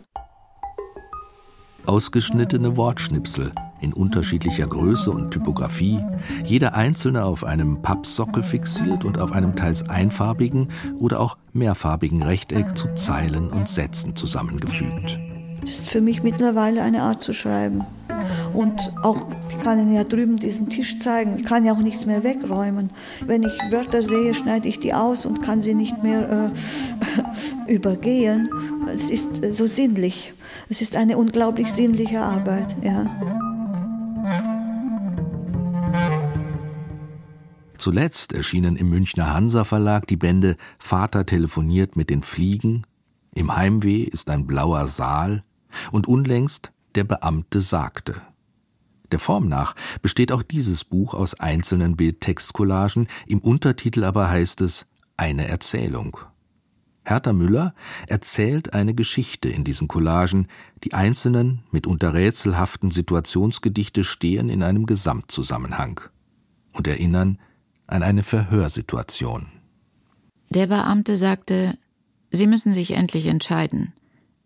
Ausgeschnittene 1.85 2.75
Wortschnipsel 2.77 3.51
in 3.79 3.93
unterschiedlicher 3.93 4.65
Größe 4.65 5.11
und 5.11 5.29
Typografie, 5.29 5.99
jeder 6.43 6.73
einzelne 6.73 7.23
auf 7.23 7.43
einem 7.43 7.83
Pappsockel 7.83 8.41
fixiert 8.41 9.05
und 9.05 9.19
auf 9.19 9.31
einem 9.31 9.55
teils 9.55 9.87
einfarbigen 9.87 10.69
oder 10.97 11.19
auch 11.19 11.37
mehrfarbigen 11.53 12.23
Rechteck 12.23 12.75
zu 12.75 12.91
Zeilen 12.95 13.51
und 13.51 13.67
Sätzen 13.69 14.15
zusammengefügt. 14.15 15.19
Das 15.65 15.73
ist 15.73 15.89
für 15.89 16.01
mich 16.01 16.21
mittlerweile 16.21 16.83
eine 16.83 17.01
Art 17.01 17.23
zu 17.23 17.33
schreiben. 17.33 17.83
Und 18.53 18.93
auch, 19.01 19.25
ich 19.49 19.59
kann 19.63 19.79
Ihnen 19.79 19.95
ja 19.95 20.03
drüben 20.03 20.37
diesen 20.37 20.69
Tisch 20.69 20.99
zeigen, 20.99 21.37
ich 21.39 21.43
kann 21.43 21.65
ja 21.65 21.73
auch 21.73 21.79
nichts 21.79 22.05
mehr 22.05 22.23
wegräumen. 22.23 22.91
Wenn 23.25 23.41
ich 23.41 23.53
Wörter 23.71 24.03
sehe, 24.03 24.35
schneide 24.35 24.69
ich 24.69 24.79
die 24.79 24.93
aus 24.93 25.25
und 25.25 25.41
kann 25.41 25.63
sie 25.63 25.73
nicht 25.73 26.03
mehr 26.03 26.51
äh, 27.67 27.71
übergehen. 27.73 28.47
Es 28.93 29.09
ist 29.09 29.43
so 29.57 29.65
sinnlich. 29.65 30.33
Es 30.69 30.81
ist 30.81 30.95
eine 30.95 31.17
unglaublich 31.17 31.73
sinnliche 31.73 32.19
Arbeit, 32.21 32.75
ja. 32.83 33.07
Zuletzt 37.79 38.33
erschienen 38.33 38.75
im 38.75 38.89
Münchner 38.89 39.33
Hansa 39.33 39.63
Verlag 39.63 40.05
die 40.05 40.17
Bände 40.17 40.57
Vater 40.77 41.25
telefoniert 41.25 41.95
mit 41.95 42.11
den 42.11 42.21
Fliegen, 42.21 42.83
Im 43.33 43.55
Heimweh 43.55 44.03
ist 44.03 44.29
ein 44.29 44.45
blauer 44.45 44.85
Saal 44.85 45.43
und 45.91 46.07
unlängst 46.07 46.71
Der 46.95 47.03
Beamte 47.03 47.61
sagte. 47.61 48.21
Der 49.11 49.19
Form 49.19 49.47
nach 49.47 49.75
besteht 50.01 50.31
auch 50.31 50.41
dieses 50.41 50.83
Buch 50.83 51.13
aus 51.13 51.39
einzelnen 51.39 51.95
Bildtextcollagen, 51.95 53.07
im 53.27 53.39
Untertitel 53.39 54.03
aber 54.03 54.29
heißt 54.29 54.61
es 54.61 54.87
Eine 55.17 55.47
Erzählung. 55.47 56.17
Hertha 57.05 57.33
Müller 57.33 57.75
erzählt 58.07 58.73
eine 58.73 58.95
Geschichte 58.95 59.47
in 59.47 59.63
diesen 59.63 59.87
Collagen, 59.87 60.47
die 60.83 60.93
einzelnen, 60.93 61.63
mitunter 61.71 62.15
rätselhaften 62.15 62.89
Situationsgedichte 62.89 64.03
stehen 64.03 64.49
in 64.49 64.63
einem 64.63 64.87
Gesamtzusammenhang 64.87 66.01
und 66.73 66.87
erinnern 66.87 67.39
an 67.85 68.01
eine 68.01 68.23
Verhörsituation. 68.23 69.47
Der 70.49 70.67
Beamte 70.67 71.15
sagte, 71.15 71.77
Sie 72.31 72.47
müssen 72.47 72.73
sich 72.73 72.91
endlich 72.91 73.27
entscheiden. 73.27 73.93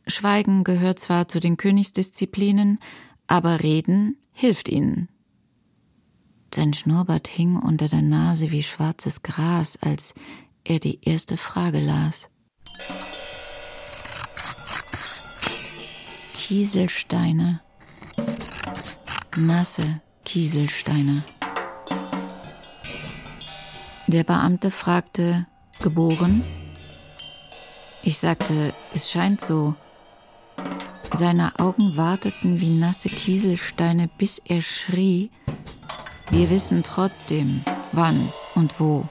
Schweigen 0.09 0.63
gehört 0.63 0.99
zwar 0.99 1.27
zu 1.27 1.39
den 1.39 1.57
Königsdisziplinen, 1.57 2.79
aber 3.27 3.61
Reden 3.61 4.17
hilft 4.31 4.69
ihnen. 4.69 5.09
Sein 6.53 6.73
Schnurrbart 6.73 7.27
hing 7.27 7.57
unter 7.57 7.87
der 7.87 8.01
Nase 8.01 8.51
wie 8.51 8.63
schwarzes 8.63 9.21
Gras, 9.21 9.77
als 9.81 10.15
er 10.63 10.79
die 10.79 10.99
erste 11.03 11.37
Frage 11.37 11.79
las. 11.79 12.29
Kieselsteine. 16.35 17.61
Nasse 19.37 20.01
Kieselsteine. 20.25 21.23
Der 24.07 24.23
Beamte 24.23 24.71
fragte, 24.71 25.45
geboren? 25.79 26.43
Ich 28.01 28.17
sagte, 28.17 28.73
es 28.95 29.11
scheint 29.11 29.41
so. 29.41 29.75
Seine 31.19 31.60
Augen 31.60 31.97
warteten 31.97 32.62
wie 32.62 32.69
nasse 32.69 33.10
Kieselsteine, 33.10 34.10
bis 34.17 34.41
er 34.45 34.62
schrie, 34.62 35.32
wir 36.32 36.49
wissen 36.49 36.82
trotzdem, 36.82 37.60
wann 37.91 38.32
und 38.55 38.79
wo. 38.79 39.05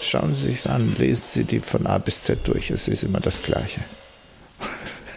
Schauen 0.00 0.34
Sie 0.34 0.46
sich 0.46 0.66
an, 0.70 0.96
lesen 0.96 1.24
Sie 1.30 1.44
die 1.44 1.60
von 1.60 1.86
A 1.86 1.98
bis 1.98 2.22
Z 2.22 2.38
durch, 2.48 2.70
es 2.70 2.88
ist 2.88 3.02
immer 3.02 3.20
das 3.20 3.42
Gleiche. 3.42 3.82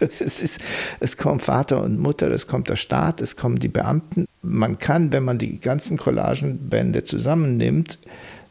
es, 0.20 0.42
ist, 0.42 0.60
es 1.00 1.16
kommt 1.16 1.40
Vater 1.40 1.82
und 1.82 1.98
Mutter, 1.98 2.30
es 2.30 2.46
kommt 2.46 2.68
der 2.68 2.76
Staat, 2.76 3.22
es 3.22 3.36
kommen 3.36 3.58
die 3.58 3.68
Beamten. 3.68 4.26
Man 4.42 4.76
kann, 4.76 5.10
wenn 5.10 5.24
man 5.24 5.38
die 5.38 5.58
ganzen 5.58 5.96
Collagenbände 5.96 7.02
zusammennimmt, 7.02 7.98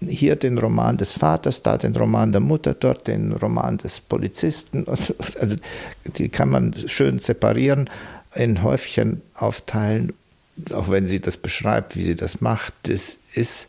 hier 0.07 0.35
den 0.35 0.57
Roman 0.57 0.97
des 0.97 1.13
Vaters, 1.13 1.61
da 1.61 1.77
den 1.77 1.95
Roman 1.95 2.31
der 2.31 2.41
Mutter, 2.41 2.73
dort 2.73 3.07
den 3.07 3.33
Roman 3.33 3.77
des 3.77 4.01
Polizisten. 4.01 4.85
Also 4.87 5.55
die 6.17 6.29
kann 6.29 6.49
man 6.49 6.73
schön 6.87 7.19
separieren, 7.19 7.89
in 8.35 8.63
Häufchen 8.63 9.21
aufteilen, 9.35 10.13
auch 10.73 10.89
wenn 10.89 11.05
sie 11.05 11.19
das 11.19 11.37
beschreibt, 11.37 11.95
wie 11.95 12.03
sie 12.03 12.15
das 12.15 12.41
macht. 12.41 12.73
Das 12.83 13.17
ist, 13.33 13.67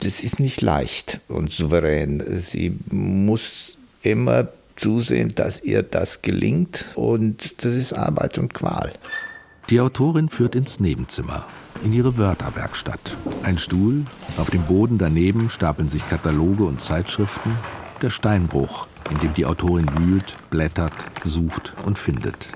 das 0.00 0.22
ist 0.22 0.38
nicht 0.38 0.60
leicht 0.60 1.20
und 1.28 1.52
souverän. 1.52 2.22
Sie 2.38 2.78
muss 2.90 3.76
immer 4.02 4.48
zusehen, 4.76 5.34
dass 5.34 5.62
ihr 5.62 5.82
das 5.82 6.22
gelingt 6.22 6.84
und 6.94 7.54
das 7.64 7.74
ist 7.74 7.92
Arbeit 7.92 8.38
und 8.38 8.54
Qual. 8.54 8.92
Die 9.70 9.80
Autorin 9.80 10.28
führt 10.28 10.54
ins 10.54 10.80
Nebenzimmer, 10.80 11.46
in 11.82 11.92
ihre 11.92 12.16
Wörterwerkstatt. 12.16 13.16
Ein 13.42 13.58
Stuhl, 13.58 14.04
auf 14.36 14.50
dem 14.50 14.62
Boden 14.62 14.98
daneben 14.98 15.50
stapeln 15.50 15.88
sich 15.88 16.06
Kataloge 16.06 16.64
und 16.64 16.80
Zeitschriften, 16.80 17.56
der 18.00 18.10
Steinbruch, 18.10 18.86
in 19.10 19.18
dem 19.18 19.34
die 19.34 19.46
Autorin 19.46 19.88
wühlt, 19.98 20.36
blättert, 20.50 20.94
sucht 21.24 21.74
und 21.84 21.98
findet. 21.98 22.48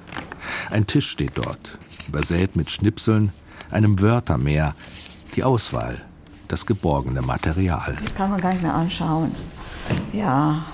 Ein 0.70 0.86
Tisch 0.86 1.08
steht 1.08 1.32
dort, 1.36 1.78
übersät 2.08 2.56
mit 2.56 2.70
Schnipseln, 2.70 3.32
einem 3.70 4.00
Wörtermeer, 4.00 4.74
die 5.34 5.44
Auswahl, 5.44 6.00
das 6.48 6.66
geborgene 6.66 7.22
Material. 7.22 7.96
Das 8.00 8.14
kann 8.14 8.30
man 8.30 8.40
gar 8.40 8.52
nicht 8.52 8.62
mehr 8.62 8.74
anschauen. 8.74 9.32
Ja, 10.12 10.64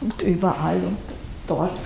und 0.00 0.22
überall 0.22 0.80
und 0.84 0.98
dort. 1.46 1.78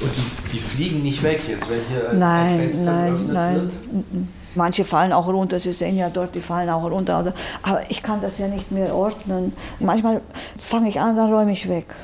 Und 0.00 0.10
die, 0.14 0.52
die 0.52 0.58
fliegen 0.58 1.02
nicht 1.02 1.22
weg 1.22 1.42
jetzt, 1.48 1.70
wenn 1.70 1.80
hier 1.88 2.12
nein, 2.12 2.46
ein 2.50 2.60
Fenster 2.60 2.92
nein, 2.92 3.06
geöffnet 3.06 3.32
nein. 3.32 3.54
wird? 3.54 3.72
Manche 4.54 4.84
fallen 4.84 5.12
auch 5.12 5.26
runter, 5.26 5.58
Sie 5.58 5.72
sehen 5.72 5.96
ja 5.96 6.08
dort, 6.08 6.34
die 6.34 6.40
fallen 6.40 6.70
auch 6.70 6.90
runter. 6.90 7.34
Aber 7.62 7.82
ich 7.90 8.02
kann 8.02 8.22
das 8.22 8.38
ja 8.38 8.48
nicht 8.48 8.72
mehr 8.72 8.94
ordnen. 8.94 9.52
Manchmal 9.80 10.22
fange 10.58 10.88
ich 10.88 10.98
an, 10.98 11.16
dann 11.16 11.32
räume 11.32 11.52
ich 11.52 11.68
weg. 11.68 11.94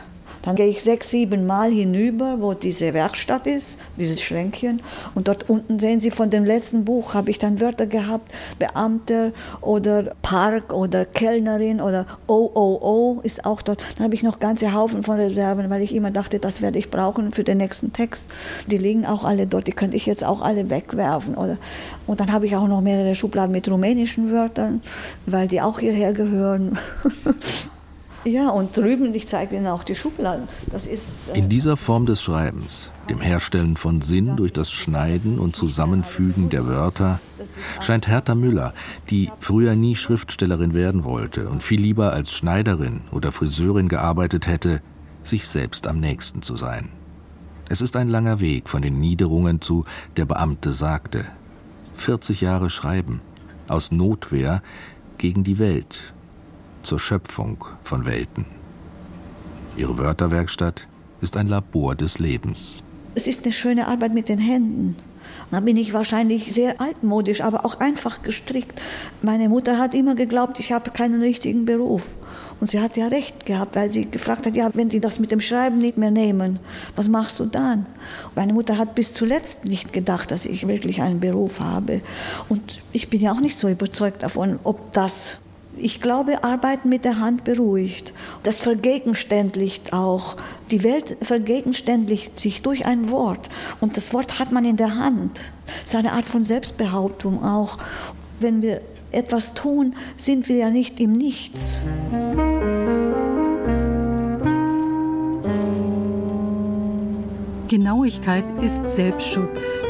Dann 0.42 0.56
gehe 0.56 0.66
ich 0.66 0.82
sechs, 0.82 1.10
sieben 1.10 1.46
Mal 1.46 1.70
hinüber, 1.70 2.36
wo 2.40 2.54
diese 2.54 2.94
Werkstatt 2.94 3.46
ist, 3.46 3.78
dieses 3.96 4.20
Schränkchen. 4.20 4.80
Und 5.14 5.28
dort 5.28 5.48
unten 5.48 5.78
sehen 5.78 6.00
Sie 6.00 6.10
von 6.10 6.30
dem 6.30 6.44
letzten 6.44 6.84
Buch, 6.84 7.14
habe 7.14 7.30
ich 7.30 7.38
dann 7.38 7.60
Wörter 7.60 7.86
gehabt, 7.86 8.32
Beamter 8.58 9.32
oder 9.60 10.14
Park 10.22 10.72
oder 10.72 11.04
Kellnerin 11.04 11.80
oder 11.80 12.06
OOO 12.26 13.20
ist 13.22 13.44
auch 13.44 13.62
dort. 13.62 13.82
Dann 13.96 14.04
habe 14.04 14.14
ich 14.14 14.22
noch 14.22 14.40
ganze 14.40 14.72
Haufen 14.74 15.02
von 15.02 15.16
Reserven, 15.16 15.70
weil 15.70 15.82
ich 15.82 15.94
immer 15.94 16.10
dachte, 16.10 16.38
das 16.38 16.60
werde 16.60 16.78
ich 16.78 16.90
brauchen 16.90 17.32
für 17.32 17.44
den 17.44 17.58
nächsten 17.58 17.92
Text. 17.92 18.30
Die 18.66 18.78
liegen 18.78 19.06
auch 19.06 19.24
alle 19.24 19.46
dort, 19.46 19.66
die 19.66 19.72
könnte 19.72 19.96
ich 19.96 20.06
jetzt 20.06 20.24
auch 20.24 20.42
alle 20.42 20.70
wegwerfen. 20.70 21.36
Oder, 21.36 21.56
und 22.06 22.20
dann 22.20 22.32
habe 22.32 22.46
ich 22.46 22.56
auch 22.56 22.66
noch 22.66 22.80
mehrere 22.80 23.14
Schubladen 23.14 23.52
mit 23.52 23.68
rumänischen 23.68 24.32
Wörtern, 24.32 24.82
weil 25.26 25.46
die 25.46 25.60
auch 25.60 25.78
hierher 25.78 26.12
gehören. 26.12 26.78
Ja, 28.24 28.50
und 28.50 28.76
drüben, 28.76 29.12
ich 29.14 29.26
zeige 29.26 29.56
Ihnen 29.56 29.66
auch 29.66 29.82
die 29.82 29.96
Schubladen. 29.96 30.46
Das 30.70 30.86
ist, 30.86 31.30
äh 31.30 31.38
In 31.38 31.48
dieser 31.48 31.76
Form 31.76 32.06
des 32.06 32.22
Schreibens, 32.22 32.90
dem 33.10 33.20
Herstellen 33.20 33.76
von 33.76 34.00
Sinn 34.00 34.36
durch 34.36 34.52
das 34.52 34.70
Schneiden 34.70 35.38
und 35.40 35.56
Zusammenfügen 35.56 36.48
der 36.48 36.66
Wörter, 36.66 37.20
scheint 37.80 38.06
Hertha 38.06 38.34
Müller, 38.34 38.74
die 39.10 39.30
früher 39.40 39.74
nie 39.74 39.96
Schriftstellerin 39.96 40.72
werden 40.72 41.02
wollte 41.02 41.48
und 41.48 41.64
viel 41.64 41.80
lieber 41.80 42.12
als 42.12 42.32
Schneiderin 42.32 43.00
oder 43.10 43.32
Friseurin 43.32 43.88
gearbeitet 43.88 44.46
hätte, 44.46 44.82
sich 45.24 45.48
selbst 45.48 45.88
am 45.88 45.98
nächsten 45.98 46.42
zu 46.42 46.56
sein. 46.56 46.90
Es 47.68 47.80
ist 47.80 47.96
ein 47.96 48.08
langer 48.08 48.38
Weg 48.38 48.68
von 48.68 48.82
den 48.82 49.00
Niederungen 49.00 49.60
zu 49.60 49.84
Der 50.16 50.26
Beamte 50.26 50.72
sagte. 50.72 51.24
40 51.94 52.40
Jahre 52.40 52.70
Schreiben, 52.70 53.20
aus 53.66 53.90
Notwehr 53.90 54.62
gegen 55.18 55.42
die 55.44 55.58
Welt 55.58 56.11
zur 56.82 57.00
Schöpfung 57.00 57.64
von 57.84 58.06
Welten. 58.06 58.46
Ihre 59.76 59.96
Wörterwerkstatt 59.98 60.86
ist 61.20 61.36
ein 61.36 61.48
Labor 61.48 61.94
des 61.94 62.18
Lebens. 62.18 62.82
Es 63.14 63.26
ist 63.26 63.44
eine 63.44 63.52
schöne 63.52 63.88
Arbeit 63.88 64.14
mit 64.14 64.28
den 64.28 64.38
Händen. 64.38 64.96
Da 65.50 65.60
bin 65.60 65.76
ich 65.76 65.92
wahrscheinlich 65.92 66.52
sehr 66.54 66.80
altmodisch, 66.80 67.42
aber 67.42 67.66
auch 67.66 67.78
einfach 67.78 68.22
gestrickt. 68.22 68.80
Meine 69.20 69.50
Mutter 69.50 69.78
hat 69.78 69.94
immer 69.94 70.14
geglaubt, 70.14 70.58
ich 70.58 70.72
habe 70.72 70.90
keinen 70.90 71.20
richtigen 71.20 71.66
Beruf. 71.66 72.04
Und 72.58 72.70
sie 72.70 72.80
hat 72.80 72.96
ja 72.96 73.08
recht 73.08 73.44
gehabt, 73.44 73.76
weil 73.76 73.90
sie 73.90 74.10
gefragt 74.10 74.46
hat, 74.46 74.56
ja, 74.56 74.70
wenn 74.72 74.88
die 74.88 75.00
das 75.00 75.18
mit 75.18 75.30
dem 75.30 75.40
Schreiben 75.40 75.76
nicht 75.76 75.98
mehr 75.98 76.10
nehmen, 76.10 76.58
was 76.96 77.08
machst 77.08 77.38
du 77.38 77.44
dann? 77.44 77.86
meine 78.34 78.54
Mutter 78.54 78.78
hat 78.78 78.94
bis 78.94 79.12
zuletzt 79.12 79.66
nicht 79.66 79.92
gedacht, 79.92 80.30
dass 80.30 80.46
ich 80.46 80.66
wirklich 80.66 81.02
einen 81.02 81.20
Beruf 81.20 81.60
habe. 81.60 82.00
Und 82.48 82.80
ich 82.92 83.10
bin 83.10 83.20
ja 83.20 83.32
auch 83.32 83.40
nicht 83.40 83.58
so 83.58 83.68
überzeugt 83.68 84.22
davon, 84.22 84.58
ob 84.64 84.92
das 84.94 85.41
ich 85.76 86.00
glaube, 86.00 86.44
Arbeiten 86.44 86.88
mit 86.88 87.04
der 87.04 87.18
Hand 87.18 87.44
beruhigt. 87.44 88.12
Das 88.42 88.60
vergegenständlicht 88.60 89.92
auch. 89.92 90.36
Die 90.70 90.82
Welt 90.82 91.16
vergegenständlicht 91.22 92.38
sich 92.38 92.62
durch 92.62 92.86
ein 92.86 93.10
Wort. 93.10 93.48
Und 93.80 93.96
das 93.96 94.12
Wort 94.12 94.38
hat 94.38 94.52
man 94.52 94.64
in 94.64 94.76
der 94.76 94.96
Hand. 94.96 95.40
Es 95.84 95.90
ist 95.90 95.96
eine 95.96 96.12
Art 96.12 96.24
von 96.24 96.44
Selbstbehauptung 96.44 97.42
auch. 97.42 97.78
Wenn 98.40 98.62
wir 98.62 98.80
etwas 99.12 99.54
tun, 99.54 99.94
sind 100.16 100.48
wir 100.48 100.56
ja 100.56 100.70
nicht 100.70 101.00
im 101.00 101.12
Nichts. 101.12 101.80
Genauigkeit 107.68 108.44
ist 108.62 108.80
Selbstschutz. 108.94 109.82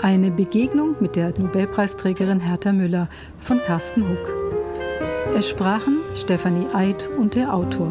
Eine 0.00 0.30
Begegnung 0.30 0.96
mit 1.00 1.16
der 1.16 1.38
Nobelpreisträgerin 1.38 2.40
Hertha 2.40 2.72
Müller 2.72 3.08
von 3.40 3.60
Carsten 3.60 4.08
Huck. 4.08 4.47
Es 5.36 5.48
sprachen 5.48 5.98
Stefanie 6.14 6.66
Eid 6.72 7.08
und 7.18 7.34
der 7.34 7.54
Autor. 7.54 7.88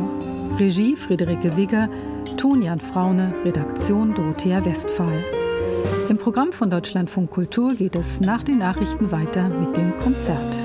Regie 0.60 0.96
Friederike 0.96 1.56
Wigger, 1.56 1.90
Ton 2.36 2.62
Jan 2.62 2.80
Fraune, 2.80 3.34
Redaktion 3.46 4.14
Dorothea 4.14 4.64
Westphal. 4.66 5.24
Im 6.10 6.18
Programm 6.18 6.52
von 6.52 6.70
Deutschlandfunk 6.70 7.32
Kultur 7.32 7.74
geht 7.76 7.96
es 7.96 8.20
nach 8.20 8.44
den 8.44 8.58
Nachrichten 8.58 9.12
weiter 9.12 9.50
mit 9.50 9.78
dem 9.78 9.96
Konzert. 9.98 10.56